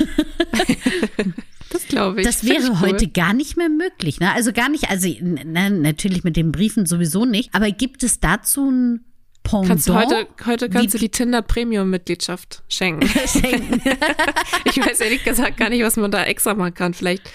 Das 1.69 1.85
glaube 1.87 2.21
ich. 2.21 2.25
Das 2.25 2.37
Find 2.37 2.53
ich 2.53 2.59
wäre 2.59 2.71
cool. 2.71 2.79
heute 2.79 3.07
gar 3.07 3.33
nicht 3.33 3.57
mehr 3.57 3.69
möglich, 3.69 4.19
ne? 4.19 4.31
Also 4.33 4.53
gar 4.53 4.69
nicht, 4.69 4.89
also 4.89 5.09
na, 5.21 5.69
natürlich 5.69 6.23
mit 6.23 6.37
den 6.37 6.51
Briefen 6.51 6.85
sowieso 6.85 7.25
nicht, 7.25 7.53
aber 7.53 7.69
gibt 7.71 8.03
es 8.03 8.19
dazu 8.19 8.69
ein 8.69 9.03
Pendant? 9.49 9.67
Kannst 9.67 9.89
du 9.89 9.93
heute, 9.95 10.27
heute 10.45 10.69
kannst 10.69 10.87
Wie- 10.93 10.97
du 10.97 10.97
die 10.99 11.09
Tinder 11.09 11.41
Premium 11.41 11.89
Mitgliedschaft 11.89 12.63
schenken. 12.69 13.07
schenken? 13.27 13.81
ich 14.65 14.77
weiß 14.77 14.99
ehrlich 15.01 15.23
gesagt 15.23 15.57
gar 15.57 15.69
nicht, 15.69 15.83
was 15.83 15.95
man 15.97 16.11
da 16.11 16.23
extra 16.23 16.53
machen 16.53 16.73
kann. 16.73 16.93
Vielleicht, 16.93 17.29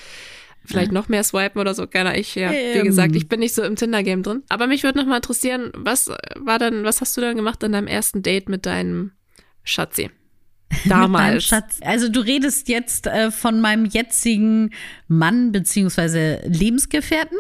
vielleicht 0.65 0.93
noch 0.93 1.09
mehr 1.09 1.25
swipen 1.25 1.61
oder 1.61 1.75
so. 1.75 1.87
Keine 1.87 2.19
ich, 2.19 2.35
ja. 2.35 2.51
Wie 2.51 2.55
Ähm. 2.57 2.85
gesagt, 2.85 3.17
ich 3.17 3.29
bin 3.29 3.41
nicht 3.41 3.55
so 3.55 3.63
im 3.63 3.77
Tinder-Game 3.77 4.23
drin. 4.23 4.43
Aber 4.49 4.67
mich 4.67 4.83
würde 4.83 4.99
noch 4.99 5.07
mal 5.07 5.17
interessieren, 5.17 5.71
was 5.75 6.11
war 6.37 6.59
denn, 6.59 6.85
was 6.85 7.01
hast 7.01 7.17
du 7.17 7.21
dann 7.21 7.37
gemacht 7.37 7.63
an 7.65 7.73
deinem 7.73 7.87
ersten 7.87 8.23
Date 8.23 8.49
mit 8.49 8.67
deinem 8.67 9.13
Schatzi? 9.65 10.11
Damals. 10.89 11.45
Schatz. 11.45 11.79
Also 11.83 12.09
du 12.09 12.21
redest 12.21 12.69
jetzt 12.69 13.07
äh, 13.07 13.31
von 13.31 13.61
meinem 13.61 13.85
jetzigen 13.85 14.71
Mann 15.09 15.53
beziehungsweise 15.53 16.41
Lebensgefährten? 16.47 17.37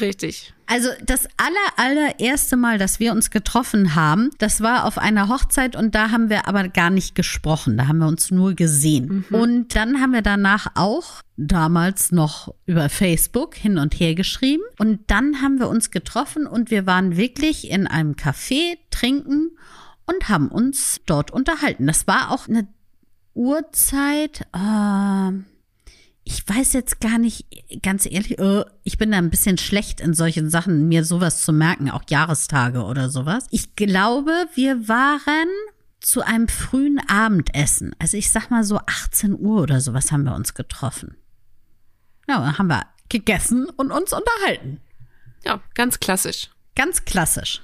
Richtig. 0.00 0.52
Also 0.66 0.88
das 1.04 1.28
aller, 1.36 1.56
allererste 1.76 2.56
Mal, 2.56 2.78
dass 2.78 2.98
wir 2.98 3.12
uns 3.12 3.30
getroffen 3.30 3.94
haben, 3.94 4.30
das 4.38 4.60
war 4.60 4.84
auf 4.84 4.98
einer 4.98 5.28
Hochzeit 5.28 5.76
und 5.76 5.94
da 5.94 6.10
haben 6.10 6.28
wir 6.28 6.48
aber 6.48 6.68
gar 6.68 6.90
nicht 6.90 7.14
gesprochen. 7.14 7.76
Da 7.76 7.86
haben 7.86 7.98
wir 7.98 8.08
uns 8.08 8.30
nur 8.30 8.54
gesehen. 8.54 9.24
Und 9.30 9.76
dann 9.76 10.00
haben 10.00 10.12
wir 10.12 10.22
danach 10.22 10.66
auch 10.74 11.22
damals 11.36 12.10
noch 12.10 12.52
über 12.66 12.88
Facebook 12.88 13.54
hin 13.54 13.78
und 13.78 13.94
her 14.00 14.14
geschrieben. 14.14 14.62
Und 14.78 15.00
dann 15.08 15.40
haben 15.40 15.60
wir 15.60 15.68
uns 15.68 15.90
getroffen 15.90 16.46
und 16.46 16.70
wir 16.70 16.84
waren 16.86 17.16
wirklich 17.16 17.70
in 17.70 17.86
einem 17.86 18.14
Café 18.14 18.78
trinken 18.90 19.56
und 20.06 20.28
haben 20.28 20.48
uns 20.48 21.00
dort 21.06 21.30
unterhalten. 21.30 21.86
Das 21.86 22.06
war 22.08 22.32
auch 22.32 22.48
eine 22.48 22.66
Uhrzeit. 23.34 24.46
Äh, 24.52 25.55
ich 26.28 26.46
weiß 26.46 26.72
jetzt 26.72 27.00
gar 27.00 27.18
nicht, 27.18 27.46
ganz 27.82 28.04
ehrlich, 28.04 28.40
äh, 28.40 28.64
ich 28.82 28.98
bin 28.98 29.12
da 29.12 29.18
ein 29.18 29.30
bisschen 29.30 29.58
schlecht 29.58 30.00
in 30.00 30.12
solchen 30.12 30.50
Sachen, 30.50 30.88
mir 30.88 31.04
sowas 31.04 31.42
zu 31.42 31.52
merken, 31.52 31.88
auch 31.88 32.02
Jahrestage 32.08 32.82
oder 32.82 33.10
sowas. 33.10 33.46
Ich 33.52 33.76
glaube, 33.76 34.32
wir 34.54 34.88
waren 34.88 35.46
zu 36.00 36.22
einem 36.22 36.48
frühen 36.48 37.00
Abendessen. 37.06 37.94
Also 38.00 38.16
ich 38.16 38.32
sag 38.32 38.50
mal 38.50 38.64
so 38.64 38.78
18 38.78 39.38
Uhr 39.38 39.62
oder 39.62 39.80
sowas 39.80 40.10
haben 40.10 40.24
wir 40.24 40.34
uns 40.34 40.54
getroffen. 40.54 41.16
Ja, 42.28 42.40
dann 42.40 42.58
haben 42.58 42.66
wir 42.66 42.86
gegessen 43.08 43.68
und 43.76 43.92
uns 43.92 44.12
unterhalten. 44.12 44.80
Ja, 45.44 45.60
ganz 45.74 46.00
klassisch. 46.00 46.50
Ganz 46.74 47.04
klassisch. 47.04 47.62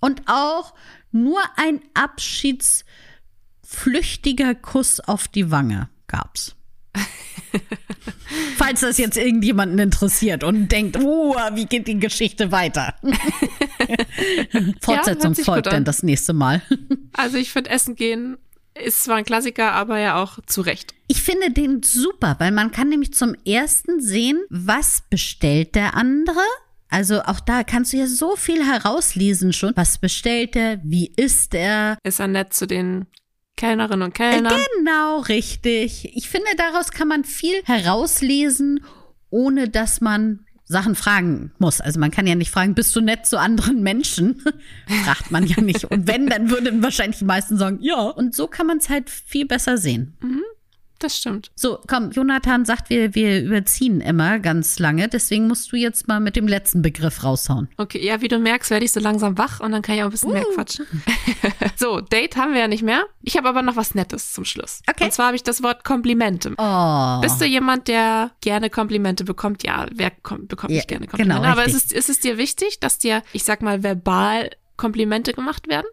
Und 0.00 0.22
auch 0.26 0.74
nur 1.12 1.38
ein 1.54 1.80
abschiedsflüchtiger 1.94 4.56
Kuss 4.56 4.98
auf 4.98 5.28
die 5.28 5.52
Wange 5.52 5.88
gab's. 6.08 6.56
Falls 8.56 8.80
das 8.80 8.98
jetzt 8.98 9.16
irgendjemanden 9.16 9.78
interessiert 9.78 10.44
und 10.44 10.70
denkt, 10.70 10.98
oh, 11.00 11.34
wie 11.54 11.66
geht 11.66 11.88
die 11.88 11.98
Geschichte 11.98 12.52
weiter? 12.52 12.94
Fortsetzung 14.80 15.34
sich 15.34 15.44
folgt 15.44 15.66
dann 15.66 15.76
an. 15.76 15.84
das 15.84 16.02
nächste 16.02 16.32
Mal. 16.32 16.62
Also 17.14 17.36
ich 17.36 17.52
finde 17.52 17.70
Essen 17.70 17.94
gehen 17.94 18.38
ist 18.74 19.04
zwar 19.04 19.16
ein 19.16 19.24
Klassiker, 19.24 19.72
aber 19.72 19.98
ja 19.98 20.22
auch 20.22 20.38
zu 20.46 20.62
Recht. 20.62 20.94
Ich 21.06 21.20
finde 21.22 21.50
den 21.50 21.82
super, 21.82 22.36
weil 22.38 22.52
man 22.52 22.72
kann 22.72 22.88
nämlich 22.88 23.12
zum 23.12 23.34
ersten 23.46 24.00
sehen, 24.00 24.42
was 24.48 25.02
bestellt 25.10 25.74
der 25.74 25.94
andere. 25.94 26.40
Also 26.88 27.22
auch 27.22 27.40
da 27.40 27.64
kannst 27.64 27.92
du 27.92 27.98
ja 27.98 28.06
so 28.06 28.36
viel 28.36 28.64
herauslesen 28.64 29.52
schon. 29.52 29.72
Was 29.76 29.98
bestellt 29.98 30.56
er? 30.56 30.80
Wie 30.82 31.12
ist 31.16 31.54
er? 31.54 31.98
Ist 32.02 32.20
er 32.20 32.28
nett 32.28 32.54
zu 32.54 32.66
den 32.66 33.06
Kellnerinnen 33.62 34.02
und 34.02 34.12
Kellnern? 34.12 34.60
Genau, 34.76 35.20
richtig. 35.20 36.16
Ich 36.16 36.28
finde, 36.28 36.48
daraus 36.56 36.90
kann 36.90 37.06
man 37.06 37.22
viel 37.22 37.62
herauslesen, 37.64 38.84
ohne 39.30 39.68
dass 39.68 40.00
man 40.00 40.40
Sachen 40.64 40.96
fragen 40.96 41.52
muss. 41.58 41.80
Also 41.80 42.00
man 42.00 42.10
kann 42.10 42.26
ja 42.26 42.34
nicht 42.34 42.50
fragen, 42.50 42.74
bist 42.74 42.96
du 42.96 43.00
nett 43.00 43.24
zu 43.24 43.38
anderen 43.38 43.84
Menschen? 43.84 44.42
Fragt 45.04 45.30
man 45.30 45.46
ja 45.46 45.60
nicht. 45.60 45.84
Und 45.84 46.08
wenn, 46.08 46.26
dann 46.26 46.50
würden 46.50 46.82
wahrscheinlich 46.82 47.18
die 47.18 47.24
meisten 47.24 47.56
sagen, 47.56 47.78
ja. 47.80 48.00
Und 48.00 48.34
so 48.34 48.48
kann 48.48 48.66
man 48.66 48.78
es 48.78 48.88
halt 48.88 49.08
viel 49.08 49.46
besser 49.46 49.78
sehen. 49.78 50.16
Das 51.02 51.18
stimmt. 51.18 51.50
So, 51.56 51.80
komm, 51.88 52.12
Jonathan 52.12 52.64
sagt, 52.64 52.88
wir, 52.88 53.16
wir 53.16 53.42
überziehen 53.42 54.00
immer 54.00 54.38
ganz 54.38 54.78
lange. 54.78 55.08
Deswegen 55.08 55.48
musst 55.48 55.72
du 55.72 55.76
jetzt 55.76 56.06
mal 56.06 56.20
mit 56.20 56.36
dem 56.36 56.46
letzten 56.46 56.80
Begriff 56.80 57.24
raushauen. 57.24 57.68
Okay, 57.76 58.04
ja, 58.06 58.20
wie 58.20 58.28
du 58.28 58.38
merkst, 58.38 58.70
werde 58.70 58.84
ich 58.84 58.92
so 58.92 59.00
langsam 59.00 59.36
wach 59.36 59.58
und 59.58 59.72
dann 59.72 59.82
kann 59.82 59.96
ich 59.96 60.02
auch 60.02 60.06
ein 60.06 60.12
bisschen 60.12 60.32
mehr 60.32 60.44
quatschen. 60.54 60.86
so, 61.76 62.00
Date 62.00 62.36
haben 62.36 62.52
wir 62.52 62.60
ja 62.60 62.68
nicht 62.68 62.84
mehr. 62.84 63.02
Ich 63.22 63.36
habe 63.36 63.48
aber 63.48 63.62
noch 63.62 63.74
was 63.74 63.96
Nettes 63.96 64.32
zum 64.32 64.44
Schluss. 64.44 64.80
Okay. 64.88 65.04
Und 65.04 65.12
zwar 65.12 65.26
habe 65.26 65.36
ich 65.36 65.42
das 65.42 65.60
Wort 65.64 65.82
Komplimente. 65.82 66.54
Oh. 66.56 67.20
Bist 67.20 67.40
du 67.40 67.46
jemand, 67.46 67.88
der 67.88 68.30
gerne 68.40 68.70
Komplimente 68.70 69.24
bekommt? 69.24 69.64
Ja, 69.64 69.86
wer 69.92 70.12
kom 70.12 70.46
bekommt 70.46 70.70
Ja, 70.70 70.76
nicht 70.76 70.88
gerne 70.88 71.08
Komplimente? 71.08 71.40
genau, 71.40 71.52
aber 71.52 71.64
ist 71.64 71.74
es, 71.74 71.90
ist 71.90 72.10
es 72.10 72.20
dir 72.20 72.38
wichtig, 72.38 72.78
dass 72.78 72.98
dir, 72.98 73.24
ich 73.32 73.42
sag 73.42 73.60
mal, 73.60 73.82
verbal 73.82 74.50
Komplimente 74.76 75.32
gemacht 75.32 75.66
werden? 75.66 75.86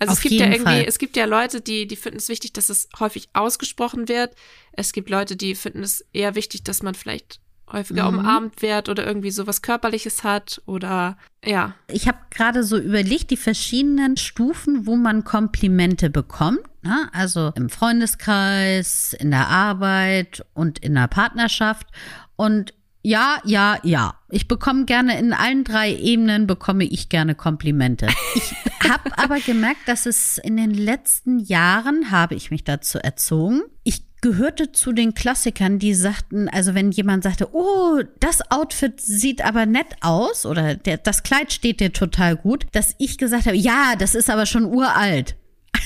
Also 0.00 0.12
Auf 0.12 0.18
es 0.18 0.22
gibt 0.22 0.40
ja 0.40 0.46
irgendwie, 0.46 0.62
Fall. 0.62 0.84
es 0.86 0.98
gibt 0.98 1.16
ja 1.16 1.24
Leute, 1.24 1.60
die, 1.60 1.86
die 1.86 1.96
finden 1.96 2.18
es 2.18 2.28
wichtig, 2.28 2.52
dass 2.52 2.68
es 2.68 2.88
häufig 2.98 3.28
ausgesprochen 3.32 4.08
wird. 4.08 4.34
Es 4.72 4.92
gibt 4.92 5.08
Leute, 5.08 5.36
die 5.36 5.54
finden 5.54 5.82
es 5.82 6.04
eher 6.12 6.34
wichtig, 6.34 6.64
dass 6.64 6.82
man 6.82 6.94
vielleicht 6.94 7.40
häufiger 7.72 8.10
Mhm. 8.10 8.18
umarmt 8.18 8.60
wird 8.62 8.88
oder 8.88 9.06
irgendwie 9.06 9.30
sowas 9.30 9.62
Körperliches 9.62 10.22
hat 10.24 10.60
oder 10.66 11.16
ja. 11.44 11.74
Ich 11.88 12.06
habe 12.08 12.18
gerade 12.30 12.62
so 12.64 12.76
überlegt, 12.78 13.30
die 13.30 13.36
verschiedenen 13.36 14.16
Stufen, 14.16 14.86
wo 14.86 14.96
man 14.96 15.24
Komplimente 15.24 16.10
bekommt. 16.10 16.60
Ne? 16.82 17.08
Also 17.12 17.52
im 17.56 17.70
Freundeskreis, 17.70 19.14
in 19.18 19.30
der 19.30 19.48
Arbeit 19.48 20.44
und 20.54 20.78
in 20.80 20.94
der 20.94 21.08
Partnerschaft. 21.08 21.86
Und 22.36 22.74
ja, 23.04 23.38
ja, 23.44 23.78
ja. 23.82 24.14
Ich 24.30 24.48
bekomme 24.48 24.86
gerne 24.86 25.18
in 25.18 25.32
allen 25.34 25.62
drei 25.62 25.94
Ebenen 25.94 26.46
bekomme 26.46 26.84
ich 26.84 27.10
gerne 27.10 27.34
Komplimente. 27.34 28.08
Ich 28.34 28.54
habe 28.88 29.16
aber 29.18 29.38
gemerkt, 29.40 29.86
dass 29.86 30.06
es 30.06 30.38
in 30.38 30.56
den 30.56 30.72
letzten 30.72 31.38
Jahren 31.38 32.10
habe 32.10 32.34
ich 32.34 32.50
mich 32.50 32.64
dazu 32.64 32.98
erzogen. 32.98 33.62
Ich 33.84 34.02
gehörte 34.22 34.72
zu 34.72 34.92
den 34.92 35.12
Klassikern, 35.12 35.78
die 35.78 35.92
sagten, 35.92 36.48
also 36.48 36.74
wenn 36.74 36.90
jemand 36.90 37.24
sagte, 37.24 37.50
oh, 37.52 38.00
das 38.20 38.50
Outfit 38.50 38.98
sieht 38.98 39.44
aber 39.44 39.66
nett 39.66 39.96
aus 40.00 40.46
oder 40.46 40.74
der, 40.74 40.96
das 40.96 41.22
Kleid 41.22 41.52
steht 41.52 41.80
dir 41.80 41.92
total 41.92 42.36
gut, 42.36 42.64
dass 42.72 42.94
ich 42.98 43.18
gesagt 43.18 43.44
habe, 43.44 43.56
ja, 43.56 43.96
das 43.98 44.14
ist 44.14 44.30
aber 44.30 44.46
schon 44.46 44.64
uralt. 44.64 45.36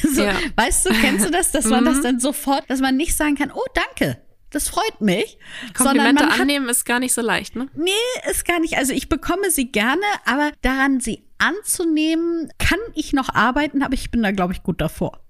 Also, 0.04 0.22
Ja. 0.22 0.34
weißt 0.54 0.86
du, 0.86 0.90
kennst 1.00 1.26
du 1.26 1.30
das, 1.32 1.50
dass 1.50 1.64
man 1.64 1.84
das 1.84 2.00
dann 2.00 2.20
sofort, 2.20 2.62
dass 2.68 2.80
man 2.80 2.96
nicht 2.96 3.16
sagen 3.16 3.34
kann, 3.34 3.50
oh, 3.52 3.64
danke, 3.74 4.18
das 4.50 4.68
freut 4.68 5.00
mich, 5.00 5.38
Komplimente 5.74 6.26
hat 6.26 6.40
annehmen 6.40 6.68
ist 6.68 6.84
gar 6.84 7.00
nicht 7.00 7.12
so 7.14 7.20
leicht, 7.20 7.56
ne? 7.56 7.68
Nee, 7.74 7.90
ist 8.30 8.44
gar 8.46 8.60
nicht. 8.60 8.76
Also 8.76 8.92
ich 8.92 9.08
bekomme 9.08 9.50
sie 9.50 9.70
gerne, 9.70 10.02
aber 10.24 10.52
daran 10.62 11.00
sie 11.00 11.24
anzunehmen, 11.38 12.50
kann 12.58 12.78
ich 12.94 13.12
noch 13.12 13.28
arbeiten, 13.34 13.82
aber 13.82 13.94
ich 13.94 14.10
bin 14.10 14.22
da, 14.22 14.30
glaube 14.32 14.52
ich, 14.52 14.62
gut 14.62 14.80
davor. 14.80 15.20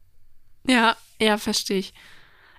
Ja, 0.67 0.97
ja, 1.21 1.39
verstehe 1.39 1.79
ich. 1.79 1.95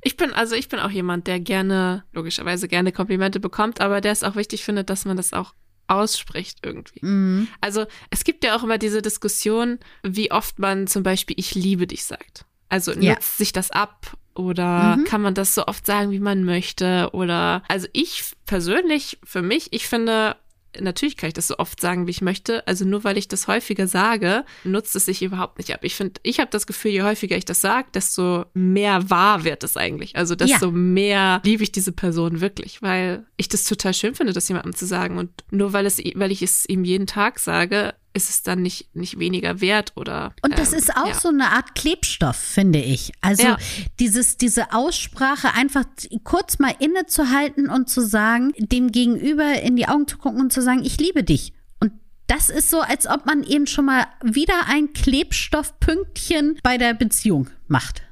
Ich 0.02 0.17
bin, 0.17 0.34
also 0.34 0.56
ich 0.56 0.69
bin 0.69 0.80
auch 0.80 0.89
jemand, 0.91 1.28
der 1.28 1.39
gerne, 1.39 2.04
logischerweise 2.13 2.67
gerne 2.67 2.91
Komplimente 2.91 3.39
bekommt, 3.39 3.82
aber 3.82 4.02
der 4.02 4.12
es 4.12 4.24
auch 4.24 4.36
wichtig 4.36 4.63
findet, 4.63 4.89
dass 4.89 5.06
man 5.06 5.17
das 5.17 5.34
auch 5.34 5.54
ausspricht 5.88 6.60
irgendwie. 6.63 7.00
Mhm. 7.04 7.48
Also 7.62 7.86
es 8.10 8.24
gibt 8.24 8.43
ja 8.43 8.56
auch 8.56 8.63
immer 8.63 8.78
diese 8.78 9.02
Diskussion, 9.02 9.80
wie 10.04 10.32
oft 10.32 10.60
man 10.60 10.88
zum 10.88 11.04
Beispiel 11.04 11.36
ich 11.39 11.56
liebe 11.56 11.88
dich 11.88 12.06
sagt. 12.06 12.45
Also 12.69 12.91
nutzt 12.91 13.04
Ja. 13.04 13.17
sich 13.22 13.52
das 13.52 13.72
ab 13.72 14.15
oder 14.39 14.95
Mhm. 14.97 15.04
kann 15.04 15.21
man 15.21 15.34
das 15.34 15.54
so 15.54 15.65
oft 15.67 15.86
sagen, 15.86 16.12
wie 16.12 16.19
man 16.19 16.43
möchte 16.45 17.10
oder 17.13 17.62
also 17.67 17.88
ich 17.93 18.23
persönlich 18.45 19.19
für 19.23 19.41
mich, 19.41 19.67
ich 19.71 19.88
finde 19.88 20.36
Natürlich 20.80 21.17
kann 21.17 21.30
ich 21.30 21.34
das 21.34 21.47
so 21.47 21.58
oft 21.58 21.82
sagen, 21.82 22.06
wie 22.06 22.12
ich 22.12 22.21
möchte. 22.21 22.65
Also 22.67 22.86
nur 22.86 23.04
weil 23.04 23.17
ich 23.17 23.28
das 23.28 23.47
häufiger 23.47 23.88
sage, 23.88 24.45
nutzt 24.63 24.95
es 24.95 25.06
sich 25.06 25.23
überhaupt 25.23 25.58
nicht 25.58 25.73
ab. 25.73 25.80
Ich 25.82 25.95
finde, 25.95 26.21
ich 26.21 26.39
habe 26.39 26.52
das 26.52 26.67
Gefühl, 26.67 26.91
je 26.91 27.02
häufiger 27.02 27.36
ich 27.36 27.43
das 27.43 27.60
sage, 27.60 27.88
desto 27.91 28.45
mehr 28.54 29.10
wahr 29.10 29.43
wird 29.43 29.63
es 29.63 29.78
eigentlich. 29.78 30.15
Also 30.15 30.36
desto 30.36 30.67
Ja. 30.67 30.71
mehr 30.71 31.41
liebe 31.43 31.63
ich 31.63 31.71
diese 31.71 31.91
Person 31.91 32.39
wirklich, 32.39 32.84
weil 32.84 33.25
ich 33.36 33.49
das 33.49 33.63
total 33.63 33.95
schön 33.95 34.13
finde, 34.13 34.32
das 34.32 34.47
jemandem 34.47 34.75
zu 34.75 34.86
sagen. 34.86 35.17
Und 35.17 35.32
nur 35.49 35.73
weil 35.73 35.88
es, 35.88 35.97
weil 36.13 36.32
ich 36.32 36.43
es 36.43 36.69
ihm 36.69 36.84
jeden 36.84 37.08
Tag 37.08 37.39
sage, 37.39 37.95
ist 38.13 38.30
es 38.30 38.43
dann 38.43 38.62
nicht, 38.62 38.95
nicht 38.95 39.19
weniger 39.19 39.62
wert 39.62 39.93
oder. 39.95 40.34
Und 40.41 40.58
das 40.58 40.74
ähm, 40.74 40.80
ist 40.80 40.95
auch 40.95 41.08
ja. 41.08 41.13
so 41.13 41.30
eine 41.30 41.52
Art 41.52 41.76
Klebstoff, 41.76 42.36
finde 42.36 42.80
ich. 42.80 43.12
Also 43.22 43.43
Ja. 43.43 43.58
dieses, 44.00 44.38
diese 44.38 44.74
Aussprache 44.74 45.54
einfach 45.54 45.86
kurz 46.24 46.60
mal 46.60 46.74
innezuhalten 46.80 47.69
und 47.69 47.89
zu 47.89 48.02
sagen, 48.02 48.54
dem 48.58 48.91
Gegenüber 48.91 49.62
in 49.62 49.76
die 49.76 49.88
Augen 49.88 50.08
zu 50.08 50.17
gucken 50.17 50.39
und 50.41 50.52
zu 50.54 50.62
sagen, 50.62 50.84
ich 50.84 51.00
liebe 51.00 51.24
dich. 51.24 51.54
Und 51.80 51.91
das 52.28 52.50
ist 52.50 52.69
so, 52.69 52.82
als 52.82 53.08
ob 53.08 53.26
man 53.26 53.43
eben 53.43 53.67
schon 53.67 53.86
mal 53.86 54.08
wieder 54.24 54.67
ein 54.67 54.93
Klebstoffpünktchen 54.93 56.60
bei 56.63 56.78
der 56.78 56.93
Beziehung 56.93 57.50
macht. 57.67 58.04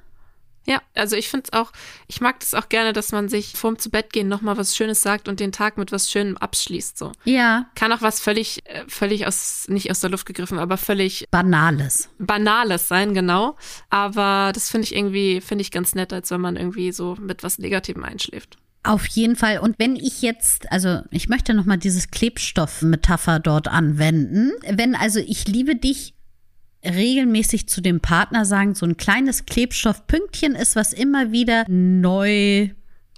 Ja, 0.68 0.82
also 0.96 1.16
ich 1.16 1.30
finde 1.30 1.46
es 1.52 1.58
auch, 1.58 1.72
ich 2.08 2.20
mag 2.20 2.42
das 2.42 2.54
auch 2.54 2.68
gerne, 2.68 2.92
dass 2.92 3.14
man 3.14 3.30
sich 3.30 3.54
vorm 3.54 3.80
zu 3.80 3.90
Bett 3.90 4.12
gehen 4.12 4.28
nochmal 4.28 4.58
was 4.58 4.76
Schönes 4.76 5.02
sagt 5.02 5.30
und 5.30 5.40
den 5.40 5.54
Tag 5.54 5.78
mit 5.78 5.94
was 5.94 6.12
Schönem 6.12 6.36
abschließt. 6.36 6.98
So. 6.98 7.14
Ja, 7.24 7.68
Kann 7.76 7.94
auch 7.94 8.02
was 8.02 8.20
völlig, 8.20 8.66
äh, 8.66 8.84
völlig 8.90 9.26
aus, 9.26 9.68
nicht 9.70 9.90
aus 9.90 10.02
der 10.02 10.10
Luft 10.10 10.26
gegriffen, 10.26 10.60
aber 10.60 10.78
völlig 10.78 11.26
Banales. 11.32 12.10
Banales 12.20 12.90
sein, 12.90 13.14
genau. 13.14 13.56
Aber 13.90 14.52
das 14.54 14.70
finde 14.70 14.86
ich 14.86 14.96
irgendwie, 14.96 15.40
finde 15.40 15.62
ich 15.62 15.72
ganz 15.72 15.96
nett, 15.96 16.12
als 16.12 16.32
wenn 16.32 16.42
man 16.42 16.58
irgendwie 16.58 16.92
so 16.92 17.16
mit 17.18 17.44
was 17.44 17.60
Negativem 17.60 18.04
einschläft. 18.04 18.58
Auf 18.84 19.06
jeden 19.08 19.36
Fall. 19.36 19.60
Und 19.60 19.80
wenn 19.80 19.96
ich 19.96 20.22
jetzt, 20.22 20.72
also 20.72 21.02
ich 21.12 21.30
möchte 21.30 21.54
nochmal 21.54 21.78
dieses 21.78 22.10
Klebstoff-Metapher 22.10 23.40
dort 23.40 23.68
anwenden. 23.68 24.52
Wenn 24.70 24.96
also 24.96 25.20
ich 25.20 25.48
liebe 25.48 25.76
dich 25.76 26.14
regelmäßig 26.84 27.68
zu 27.68 27.82
dem 27.82 28.00
Partner 28.00 28.46
sagen, 28.46 28.76
so 28.76 28.86
ein 28.86 28.98
kleines 28.98 29.46
Klebstoffpünktchen 29.46 30.56
ist, 30.56 30.76
was 30.76 30.94
immer 30.94 31.32
wieder 31.32 31.66
neu 31.68 32.70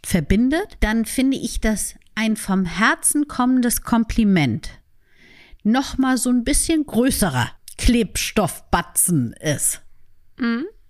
verbindet, 0.06 0.78
dann 0.80 1.06
finde 1.06 1.38
ich 1.38 1.60
das 1.60 1.96
ein 2.16 2.38
vom 2.38 2.66
Herzen 2.66 3.28
kommendes 3.28 3.82
Kompliment 3.84 4.70
nochmal 5.64 6.18
so 6.18 6.30
ein 6.30 6.44
bisschen 6.44 6.86
größerer 6.86 7.52
Klebstoffbatzen 7.78 9.34
ist. 9.34 9.82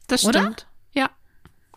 Das 0.08 0.26
Oder? 0.26 0.42
stimmt. 0.42 0.68
Ja. 0.94 1.10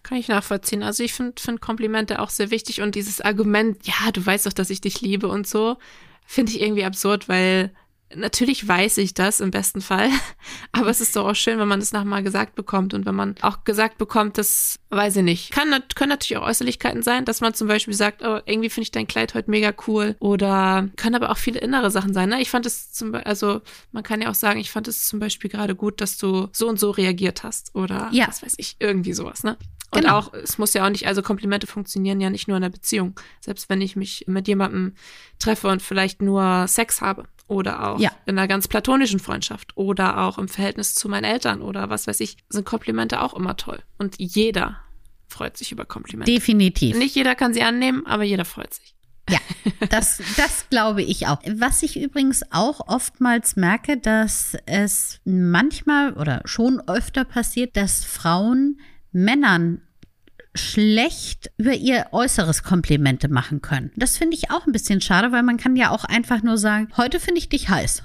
Kann 0.02 0.18
ich 0.18 0.28
nachvollziehen. 0.28 0.82
Also 0.82 1.02
ich 1.02 1.12
finde 1.12 1.40
find 1.40 1.60
Komplimente 1.60 2.20
auch 2.20 2.30
sehr 2.30 2.50
wichtig 2.50 2.80
und 2.80 2.94
dieses 2.94 3.20
Argument, 3.20 3.86
ja, 3.86 4.10
du 4.12 4.24
weißt 4.24 4.46
doch, 4.46 4.52
dass 4.52 4.70
ich 4.70 4.80
dich 4.80 5.00
liebe 5.00 5.28
und 5.28 5.46
so, 5.46 5.78
finde 6.26 6.52
ich 6.52 6.60
irgendwie 6.60 6.84
absurd, 6.84 7.28
weil 7.28 7.72
natürlich 8.16 8.66
weiß 8.66 8.98
ich 8.98 9.14
das 9.14 9.40
im 9.40 9.50
besten 9.50 9.80
Fall, 9.80 10.08
aber 10.72 10.88
es 10.88 11.00
ist 11.00 11.16
doch 11.16 11.26
auch 11.28 11.34
schön, 11.34 11.58
wenn 11.58 11.68
man 11.68 11.80
das 11.80 11.92
nochmal 11.92 12.22
gesagt 12.22 12.54
bekommt 12.54 12.94
und 12.94 13.06
wenn 13.06 13.14
man 13.14 13.34
auch 13.42 13.64
gesagt 13.64 13.98
bekommt, 13.98 14.38
das 14.38 14.78
weiß 14.90 15.16
ich 15.16 15.22
nicht. 15.22 15.50
Kann, 15.52 15.70
können 15.94 16.10
natürlich 16.10 16.36
auch 16.36 16.46
Äußerlichkeiten 16.46 17.02
sein, 17.02 17.24
dass 17.24 17.40
man 17.40 17.54
zum 17.54 17.68
Beispiel 17.68 17.94
sagt, 17.94 18.22
oh, 18.22 18.40
irgendwie 18.46 18.70
finde 18.70 18.84
ich 18.84 18.90
dein 18.90 19.06
Kleid 19.06 19.34
heute 19.34 19.50
mega 19.50 19.72
cool 19.86 20.16
oder 20.18 20.88
können 20.96 21.14
aber 21.14 21.30
auch 21.30 21.38
viele 21.38 21.60
innere 21.60 21.90
Sachen 21.90 22.12
sein. 22.14 22.28
Ne? 22.28 22.40
Ich 22.42 22.50
fand 22.50 22.66
es 22.66 22.92
zum 22.92 23.12
Beispiel, 23.12 23.28
also 23.28 23.60
man 23.92 24.02
kann 24.02 24.20
ja 24.20 24.30
auch 24.30 24.34
sagen, 24.34 24.60
ich 24.60 24.70
fand 24.70 24.88
es 24.88 25.06
zum 25.06 25.18
Beispiel 25.18 25.50
gerade 25.50 25.74
gut, 25.74 26.00
dass 26.00 26.18
du 26.18 26.48
so 26.52 26.68
und 26.68 26.78
so 26.78 26.90
reagiert 26.90 27.42
hast 27.42 27.74
oder 27.74 28.08
Ja. 28.12 28.28
was 28.28 28.42
weiß 28.42 28.54
ich, 28.58 28.76
irgendwie 28.78 29.12
sowas, 29.12 29.44
ne? 29.44 29.56
Und 29.94 30.04
Genau. 30.04 30.16
auch, 30.18 30.32
es 30.32 30.56
muss 30.56 30.72
ja 30.72 30.86
auch 30.86 30.90
nicht, 30.90 31.06
also 31.06 31.20
Komplimente 31.20 31.66
funktionieren 31.66 32.18
ja 32.18 32.30
nicht 32.30 32.48
nur 32.48 32.56
in 32.56 32.62
einer 32.64 32.72
Beziehung. 32.72 33.14
Selbst 33.40 33.68
wenn 33.68 33.82
ich 33.82 33.94
mich 33.94 34.24
mit 34.26 34.48
jemandem 34.48 34.94
treffe 35.38 35.68
und 35.68 35.82
vielleicht 35.82 36.22
nur 36.22 36.66
Sex 36.66 37.02
habe 37.02 37.26
oder 37.52 37.88
auch 37.88 38.00
Ja. 38.00 38.10
in 38.26 38.38
einer 38.38 38.48
ganz 38.48 38.66
platonischen 38.68 39.20
Freundschaft 39.20 39.76
oder 39.76 40.18
auch 40.22 40.38
im 40.38 40.48
Verhältnis 40.48 40.94
zu 40.94 41.08
meinen 41.08 41.24
Eltern 41.24 41.62
oder 41.62 41.90
was 41.90 42.06
weiß 42.06 42.20
ich, 42.20 42.36
sind 42.48 42.64
Komplimente 42.64 43.20
auch 43.22 43.34
immer 43.34 43.56
toll. 43.56 43.80
Und 43.98 44.16
jeder 44.18 44.78
freut 45.28 45.56
sich 45.56 45.72
über 45.72 45.84
Komplimente. 45.84 46.30
Definitiv. 46.32 46.96
Nicht 46.96 47.14
jeder 47.14 47.34
kann 47.34 47.54
sie 47.54 47.62
annehmen, 47.62 48.06
aber 48.06 48.22
jeder 48.24 48.44
freut 48.44 48.74
sich. 48.74 48.94
Ja, 49.30 49.38
das, 49.88 50.20
das 50.36 50.66
glaube 50.68 51.02
ich 51.02 51.28
auch. 51.28 51.38
Was 51.54 51.82
ich 51.84 51.98
übrigens 52.00 52.42
auch 52.50 52.88
oftmals 52.88 53.54
merke, 53.54 53.96
dass 53.96 54.56
es 54.66 55.20
manchmal 55.24 56.14
oder 56.14 56.42
schon 56.44 56.82
öfter 56.88 57.24
passiert, 57.24 57.76
dass 57.76 58.04
Frauen 58.04 58.80
Männern 59.12 59.80
schlecht 60.54 61.50
über 61.56 61.74
ihr 61.74 62.06
äußeres 62.12 62.62
Komplimente 62.62 63.28
machen 63.28 63.62
können. 63.62 63.90
Das 63.96 64.16
finde 64.16 64.36
ich 64.36 64.50
auch 64.50 64.66
ein 64.66 64.72
bisschen 64.72 65.00
schade, 65.00 65.32
weil 65.32 65.42
man 65.42 65.56
kann 65.56 65.76
ja 65.76 65.90
auch 65.90 66.04
einfach 66.04 66.42
nur 66.42 66.58
sagen, 66.58 66.88
heute 66.96 67.20
finde 67.20 67.38
ich 67.38 67.48
dich 67.48 67.68
heiß. 67.68 68.02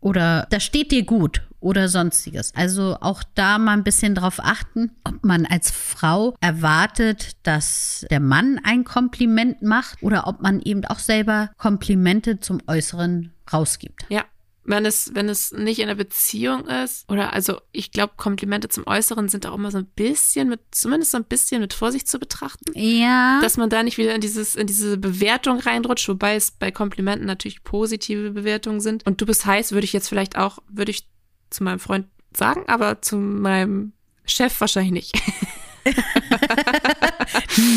Oder 0.00 0.46
das 0.50 0.62
steht 0.62 0.92
dir 0.92 1.04
gut 1.04 1.42
oder 1.58 1.88
sonstiges. 1.88 2.54
Also 2.54 2.96
auch 3.00 3.22
da 3.34 3.58
mal 3.58 3.72
ein 3.72 3.82
bisschen 3.82 4.14
drauf 4.14 4.38
achten, 4.40 4.92
ob 5.02 5.24
man 5.24 5.46
als 5.46 5.70
Frau 5.70 6.36
erwartet, 6.40 7.32
dass 7.42 8.06
der 8.10 8.20
Mann 8.20 8.60
ein 8.62 8.84
Kompliment 8.84 9.62
macht 9.62 10.02
oder 10.02 10.28
ob 10.28 10.40
man 10.40 10.60
eben 10.60 10.84
auch 10.84 11.00
selber 11.00 11.50
Komplimente 11.56 12.38
zum 12.38 12.60
Äußeren 12.68 13.32
rausgibt. 13.52 14.06
Ja. 14.08 14.24
Wenn 14.66 14.84
es, 14.84 15.14
wenn 15.14 15.28
es 15.28 15.52
nicht 15.52 15.78
in 15.78 15.84
einer 15.84 15.94
Beziehung 15.94 16.66
ist, 16.66 17.08
oder 17.10 17.32
also 17.32 17.60
ich 17.72 17.92
glaube, 17.92 18.14
Komplimente 18.16 18.68
zum 18.68 18.86
Äußeren 18.86 19.28
sind 19.28 19.46
auch 19.46 19.54
immer 19.54 19.70
so 19.70 19.78
ein 19.78 19.86
bisschen 19.86 20.48
mit, 20.48 20.60
zumindest 20.70 21.12
so 21.12 21.18
ein 21.18 21.24
bisschen 21.24 21.60
mit 21.60 21.72
Vorsicht 21.72 22.08
zu 22.08 22.18
betrachten. 22.18 22.72
Ja. 22.74 23.40
dass 23.40 23.56
man 23.56 23.70
da 23.70 23.82
nicht 23.82 23.98
wieder 23.98 24.14
in 24.14 24.20
dieses 24.20 24.56
in 24.56 24.66
diese 24.66 24.98
Bewertung 24.98 25.60
reinrutscht, 25.60 26.08
wobei 26.08 26.34
es 26.34 26.50
bei 26.50 26.70
Komplimenten 26.70 27.26
natürlich 27.26 27.62
positive 27.62 28.30
Bewertungen 28.32 28.80
sind. 28.80 29.06
Und 29.06 29.20
du 29.20 29.26
bist 29.26 29.46
heiß, 29.46 29.72
würde 29.72 29.84
ich 29.84 29.92
jetzt 29.92 30.08
vielleicht 30.08 30.36
auch, 30.36 30.58
würde 30.68 30.90
ich 30.90 31.08
zu 31.50 31.62
meinem 31.62 31.78
Freund 31.78 32.06
sagen, 32.36 32.64
aber 32.66 33.00
zu 33.02 33.16
meinem 33.16 33.92
Chef 34.24 34.60
wahrscheinlich 34.60 35.12
nicht. 35.12 35.14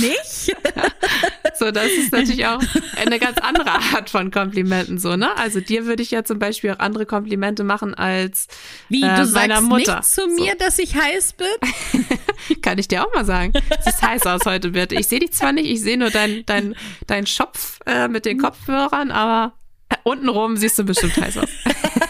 nicht? 0.01 0.55
So, 1.57 1.71
das 1.71 1.87
ist 1.87 2.13
natürlich 2.13 2.45
auch 2.45 2.61
eine 2.95 3.19
ganz 3.19 3.37
andere 3.39 3.69
Art 3.69 4.09
von 4.09 4.31
Komplimenten, 4.31 4.97
so, 4.97 5.17
ne? 5.17 5.35
Also 5.35 5.59
dir 5.59 5.85
würde 5.85 6.01
ich 6.01 6.11
ja 6.11 6.23
zum 6.23 6.39
Beispiel 6.39 6.71
auch 6.71 6.79
andere 6.79 7.05
Komplimente 7.05 7.65
machen 7.65 7.93
als 7.93 8.47
Wie, 8.87 9.03
äh, 9.03 9.15
du 9.17 9.27
meiner 9.31 9.59
Mutter. 9.59 9.97
nicht 9.97 10.09
zu 10.09 10.27
mir, 10.27 10.55
dass 10.55 10.79
ich 10.79 10.95
heiß 10.95 11.33
bin? 11.33 12.61
Kann 12.61 12.77
ich 12.77 12.87
dir 12.87 13.05
auch 13.05 13.13
mal 13.13 13.25
sagen. 13.25 13.51
Es 13.77 13.87
ist 13.87 14.01
heiß 14.01 14.25
aus 14.27 14.45
heute, 14.45 14.69
Birte. 14.69 14.95
Ich 14.95 15.07
sehe 15.07 15.19
dich 15.19 15.33
zwar 15.33 15.51
nicht, 15.51 15.69
ich 15.69 15.81
sehe 15.81 15.97
nur 15.97 16.11
deinen 16.11 16.45
dein, 16.45 16.75
dein 17.07 17.25
Schopf 17.27 17.79
äh, 17.85 18.07
mit 18.07 18.25
den 18.25 18.37
Kopfhörern, 18.37 19.11
aber 19.11 19.53
untenrum 20.03 20.55
siehst 20.55 20.79
du 20.79 20.85
bestimmt 20.85 21.17
heiß 21.17 21.39
aus. 21.39 21.49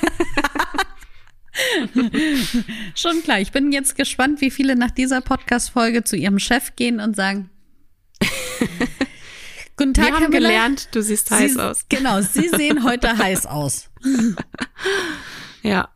Schon 2.96 3.22
klar. 3.24 3.40
Ich 3.40 3.52
bin 3.52 3.72
jetzt 3.72 3.96
gespannt, 3.96 4.42
wie 4.42 4.52
viele 4.52 4.76
nach 4.76 4.92
dieser 4.92 5.22
Podcast-Folge 5.22 6.04
zu 6.04 6.16
ihrem 6.16 6.40
Chef 6.40 6.76
gehen 6.76 7.00
und 7.00 7.16
sagen: 7.16 7.50
Guten 9.78 9.94
Tag, 9.94 10.08
Wir 10.08 10.14
haben 10.16 10.30
Müller. 10.30 10.50
gelernt, 10.50 10.90
du 10.92 11.02
siehst 11.02 11.32
heiß 11.32 11.54
Sie, 11.54 11.60
aus. 11.60 11.86
Genau, 11.90 12.22
Sie 12.22 12.50
sehen 12.56 12.84
heute 12.84 13.18
heiß 13.18 13.46
aus. 13.46 13.90
Ja. 15.64 15.90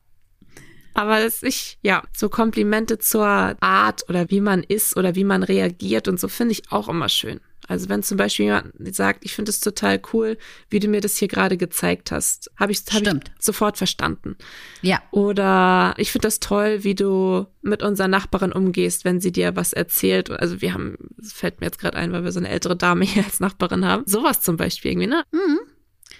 Aber 0.95 1.19
es 1.21 1.41
ich, 1.41 1.79
ja, 1.81 2.03
so 2.15 2.29
Komplimente 2.29 2.99
zur 2.99 3.25
Art 3.25 4.07
oder 4.09 4.29
wie 4.29 4.41
man 4.41 4.61
ist 4.61 4.95
oder 4.95 5.15
wie 5.15 5.23
man 5.23 5.41
reagiert 5.41 6.07
und 6.07 6.19
so 6.19 6.27
finde 6.27 6.51
ich 6.51 6.71
auch 6.71 6.87
immer 6.87 7.09
schön. 7.09 7.39
Also 7.67 7.89
wenn 7.89 8.03
zum 8.03 8.17
Beispiel 8.17 8.45
jemand 8.45 8.73
sagt, 8.95 9.23
ich 9.23 9.33
finde 9.33 9.49
es 9.49 9.59
total 9.59 10.01
cool, 10.13 10.37
wie 10.69 10.79
du 10.79 10.87
mir 10.87 11.01
das 11.01 11.17
hier 11.17 11.27
gerade 11.27 11.57
gezeigt 11.57 12.11
hast, 12.11 12.51
habe 12.57 12.71
ich, 12.71 12.83
hab 12.91 13.01
ich 13.01 13.31
sofort 13.39 13.77
verstanden. 13.77 14.35
Ja, 14.81 15.01
Oder 15.11 15.93
ich 15.97 16.11
finde 16.11 16.27
das 16.27 16.39
toll, 16.39 16.83
wie 16.83 16.95
du 16.95 17.45
mit 17.61 17.81
unserer 17.83 18.07
Nachbarin 18.07 18.51
umgehst, 18.51 19.05
wenn 19.05 19.21
sie 19.21 19.31
dir 19.31 19.55
was 19.55 19.73
erzählt. 19.73 20.29
Also 20.29 20.61
wir 20.61 20.73
haben, 20.73 20.97
es 21.19 21.33
fällt 21.33 21.61
mir 21.61 21.67
jetzt 21.67 21.79
gerade 21.79 21.97
ein, 21.97 22.11
weil 22.11 22.23
wir 22.23 22.31
so 22.31 22.39
eine 22.39 22.49
ältere 22.49 22.75
Dame 22.75 23.05
hier 23.05 23.23
als 23.23 23.39
Nachbarin 23.39 23.85
haben. 23.85 24.03
Sowas 24.05 24.41
zum 24.41 24.57
Beispiel 24.57 24.91
irgendwie, 24.91 25.07
ne? 25.07 25.23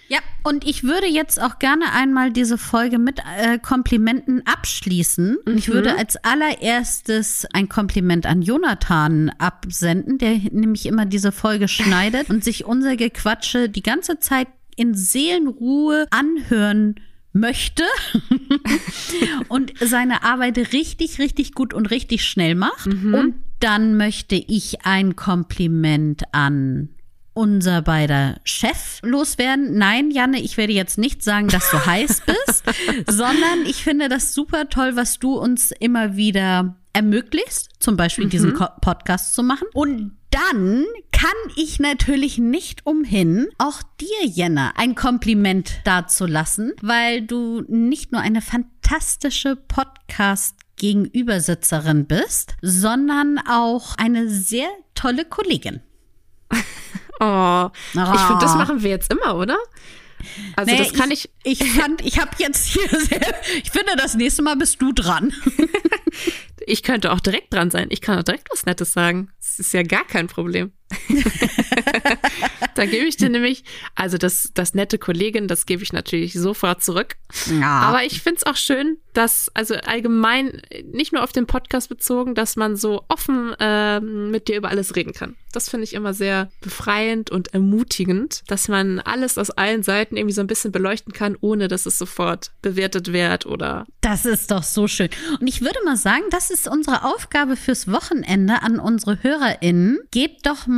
Ja, 0.08 0.18
und 0.42 0.66
ich 0.66 0.84
würde 0.84 1.06
jetzt 1.06 1.40
auch 1.40 1.58
gerne 1.58 1.92
einmal 1.92 2.30
diese 2.30 2.58
Folge 2.58 2.98
mit 2.98 3.20
äh, 3.38 3.58
Komplimenten 3.58 4.42
abschließen. 4.46 5.36
Und 5.46 5.56
Ich 5.56 5.68
würde 5.68 5.96
als 5.96 6.16
allererstes 6.16 7.46
ein 7.52 7.68
Kompliment 7.68 8.26
an 8.26 8.42
Jonathan 8.42 9.30
absenden, 9.38 10.18
der 10.18 10.38
nämlich 10.52 10.86
immer 10.86 11.06
diese 11.06 11.32
Folge 11.32 11.68
schneidet 11.68 12.28
und 12.30 12.44
sich 12.44 12.64
unser 12.64 12.96
Gequatsche 12.96 13.68
die 13.68 13.82
ganze 13.82 14.18
Zeit 14.18 14.48
in 14.76 14.94
Seelenruhe 14.94 16.06
anhören 16.10 16.96
möchte 17.32 17.82
und 19.48 19.72
seine 19.80 20.22
Arbeit 20.22 20.72
richtig, 20.72 21.18
richtig 21.18 21.52
gut 21.54 21.74
und 21.74 21.90
richtig 21.90 22.24
schnell 22.24 22.54
macht. 22.54 22.86
Und 22.86 23.34
dann 23.60 23.96
möchte 23.96 24.36
ich 24.36 24.84
ein 24.84 25.16
Kompliment 25.16 26.22
an 26.32 26.90
unser 27.34 27.82
beider 27.82 28.40
Chef 28.44 29.00
loswerden. 29.02 29.76
Nein, 29.76 30.10
Janne, 30.10 30.40
ich 30.40 30.56
werde 30.56 30.72
jetzt 30.72 30.98
nicht 30.98 31.22
sagen, 31.22 31.48
dass 31.48 31.70
du 31.70 31.84
heiß 31.84 32.22
bist, 32.26 32.64
sondern 33.06 33.66
ich 33.66 33.82
finde 33.82 34.08
das 34.08 34.34
super 34.34 34.68
toll, 34.68 34.96
was 34.96 35.18
du 35.18 35.34
uns 35.36 35.72
immer 35.72 36.16
wieder 36.16 36.76
ermöglicht, 36.92 37.68
zum 37.80 37.96
Beispiel 37.96 38.28
diesen 38.28 38.54
Ko 38.54 38.66
Podcast 38.80 39.34
zu 39.34 39.42
machen. 39.42 39.66
Und 39.74 40.16
dann 40.30 40.84
kann 41.12 41.30
ich 41.56 41.80
natürlich 41.80 42.38
nicht 42.38 42.86
umhin, 42.86 43.48
auch 43.58 43.82
dir, 44.00 44.26
Jenna, 44.26 44.72
ein 44.76 44.94
Kompliment 44.94 45.80
dazulassen, 45.84 46.72
weil 46.80 47.22
du 47.22 47.62
nicht 47.68 48.12
nur 48.12 48.20
eine 48.20 48.40
fantastische 48.40 49.56
Podcast 49.56 50.56
Gegenübersitzerin 50.76 52.06
bist, 52.06 52.54
sondern 52.62 53.38
auch 53.48 53.96
eine 53.96 54.28
sehr 54.28 54.68
tolle 54.94 55.24
Kollegin. 55.24 55.80
Oh, 57.20 57.70
ich 57.92 58.00
Ah. 58.00 58.26
finde, 58.26 58.44
das 58.44 58.56
machen 58.56 58.82
wir 58.82 58.90
jetzt 58.90 59.10
immer, 59.12 59.36
oder? 59.36 59.56
Also 60.56 60.72
Nee, 60.72 60.78
das 60.78 60.92
kann 60.92 61.12
ich, 61.12 61.30
Ich 61.44 61.62
fand, 61.80 62.00
ich 62.04 62.18
habe 62.18 62.30
jetzt 62.38 62.66
hier 62.66 62.88
sehr, 62.88 63.34
ich 63.62 63.70
finde, 63.70 63.94
das 63.96 64.14
nächste 64.16 64.42
Mal 64.42 64.56
bist 64.56 64.82
du 64.82 64.92
dran. 64.92 65.32
ich 66.66 66.82
könnte 66.82 67.12
auch 67.12 67.20
direkt 67.20 67.52
dran 67.54 67.70
sein. 67.70 67.86
Ich 67.90 68.00
kann 68.00 68.18
auch 68.18 68.24
direkt 68.24 68.48
was 68.52 68.66
Nettes 68.66 68.92
sagen. 68.92 69.30
Das 69.38 69.58
ist 69.60 69.72
ja 69.72 69.82
gar 69.84 70.04
kein 70.04 70.26
Problem. 70.26 70.72
da 72.74 72.86
gebe 72.86 73.06
ich 73.06 73.16
dir 73.16 73.28
nämlich, 73.28 73.64
also 73.94 74.18
das, 74.18 74.50
das 74.54 74.74
nette 74.74 74.98
Kollegin, 74.98 75.48
das 75.48 75.66
gebe 75.66 75.82
ich 75.82 75.92
natürlich 75.92 76.34
sofort 76.34 76.82
zurück. 76.82 77.16
Ja. 77.58 77.80
Aber 77.80 78.04
ich 78.04 78.22
finde 78.22 78.38
es 78.38 78.46
auch 78.46 78.56
schön, 78.56 78.98
dass, 79.12 79.50
also 79.54 79.74
allgemein, 79.74 80.60
nicht 80.92 81.12
nur 81.12 81.22
auf 81.22 81.32
den 81.32 81.46
Podcast 81.46 81.88
bezogen, 81.88 82.34
dass 82.34 82.56
man 82.56 82.76
so 82.76 83.04
offen 83.08 83.54
ähm, 83.60 84.30
mit 84.30 84.48
dir 84.48 84.56
über 84.56 84.70
alles 84.70 84.96
reden 84.96 85.12
kann. 85.12 85.36
Das 85.52 85.68
finde 85.68 85.84
ich 85.84 85.94
immer 85.94 86.14
sehr 86.14 86.50
befreiend 86.60 87.30
und 87.30 87.54
ermutigend, 87.54 88.42
dass 88.48 88.66
man 88.66 88.98
alles 88.98 89.38
aus 89.38 89.50
allen 89.50 89.84
Seiten 89.84 90.16
irgendwie 90.16 90.34
so 90.34 90.40
ein 90.40 90.48
bisschen 90.48 90.72
beleuchten 90.72 91.12
kann, 91.12 91.36
ohne 91.40 91.68
dass 91.68 91.86
es 91.86 91.96
sofort 91.96 92.50
bewertet 92.60 93.12
wird 93.12 93.46
oder 93.46 93.86
Das 94.00 94.24
ist 94.24 94.50
doch 94.50 94.64
so 94.64 94.88
schön. 94.88 95.10
Und 95.40 95.46
ich 95.46 95.60
würde 95.60 95.78
mal 95.84 95.96
sagen, 95.96 96.24
das 96.30 96.50
ist 96.50 96.66
unsere 96.66 97.04
Aufgabe 97.04 97.56
fürs 97.56 97.90
Wochenende 97.90 98.62
an 98.62 98.80
unsere 98.80 99.22
HörerInnen. 99.22 100.00
Gebt 100.10 100.46
doch 100.46 100.66
mal 100.66 100.73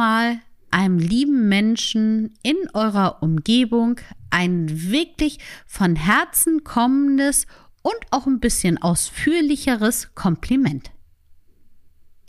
einem 0.70 0.98
lieben 0.98 1.48
Menschen 1.48 2.34
in 2.42 2.56
eurer 2.74 3.22
Umgebung 3.22 4.00
ein 4.30 4.90
wirklich 4.90 5.38
von 5.66 5.96
Herzen 5.96 6.64
kommendes 6.64 7.46
und 7.82 7.96
auch 8.10 8.26
ein 8.26 8.40
bisschen 8.40 8.78
ausführlicheres 8.78 10.14
Kompliment. 10.14 10.90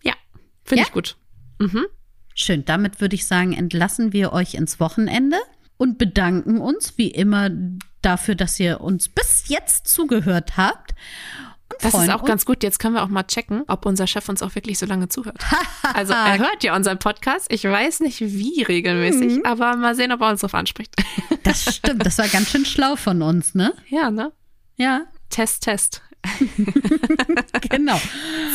ja, 0.03 0.13
finde 0.63 0.81
Ja? 0.81 0.87
ich 0.87 0.93
gut. 0.93 1.17
Mhm. 1.59 1.85
Schön, 2.35 2.63
damit 2.65 3.01
würde 3.01 3.15
ich 3.15 3.25
sagen, 3.25 3.53
entlassen 3.53 4.13
wir 4.13 4.31
euch 4.31 4.53
ins 4.53 4.79
Wochenende 4.79 5.37
und 5.77 5.97
bedanken 5.97 6.59
uns 6.59 6.97
wie 6.97 7.09
immer 7.09 7.49
dafür, 8.03 8.35
dass 8.35 8.59
ihr 8.59 8.81
uns 8.81 9.09
bis 9.09 9.47
jetzt 9.47 9.87
zugehört 9.87 10.55
habt. 10.55 10.93
Das 11.81 11.93
ist 11.93 12.09
auch 12.09 12.23
ganz 12.25 12.45
gut. 12.45 12.63
Jetzt 12.63 12.79
können 12.79 12.95
wir 12.95 13.03
auch 13.03 13.07
mal 13.07 13.23
checken, 13.23 13.63
ob 13.67 13.85
unser 13.85 14.07
Chef 14.07 14.27
uns 14.29 14.41
auch 14.41 14.55
wirklich 14.55 14.79
so 14.79 14.85
lange 14.85 15.09
zuhört. 15.09 15.37
Also 15.93 16.13
er 16.13 16.37
hört 16.37 16.63
ja 16.63 16.75
unseren 16.75 16.99
Podcast. 16.99 17.47
Ich 17.49 17.63
weiß 17.63 18.01
nicht 18.01 18.19
wie 18.19 18.61
regelmäßig, 18.61 19.45
aber 19.45 19.75
mal 19.77 19.95
sehen, 19.95 20.11
ob 20.11 20.21
er 20.21 20.29
uns 20.29 20.41
drauf 20.41 20.53
anspricht. 20.53 20.93
Das 21.43 21.75
stimmt, 21.75 22.05
das 22.05 22.17
war 22.17 22.27
ganz 22.27 22.49
schön 22.49 22.65
schlau 22.65 22.97
von 22.97 23.21
uns, 23.21 23.55
ne? 23.55 23.73
ja, 23.87 24.11
ne? 24.11 24.33
Ja, 24.75 25.05
Test, 25.29 25.63
Test. 25.63 26.01
genau. 27.69 27.99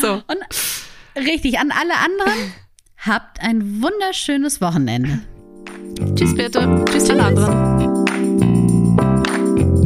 So. 0.03 0.15
Und 0.15 1.25
richtig, 1.25 1.59
an 1.59 1.71
alle 1.71 1.95
anderen, 1.97 2.53
habt 2.99 3.41
ein 3.41 3.83
wunderschönes 3.83 4.61
Wochenende. 4.61 5.21
Tschüss, 6.15 6.35
bitte. 6.35 6.85
Tschüss, 6.91 7.09
alle 7.09 7.25
anderen. 7.25 8.12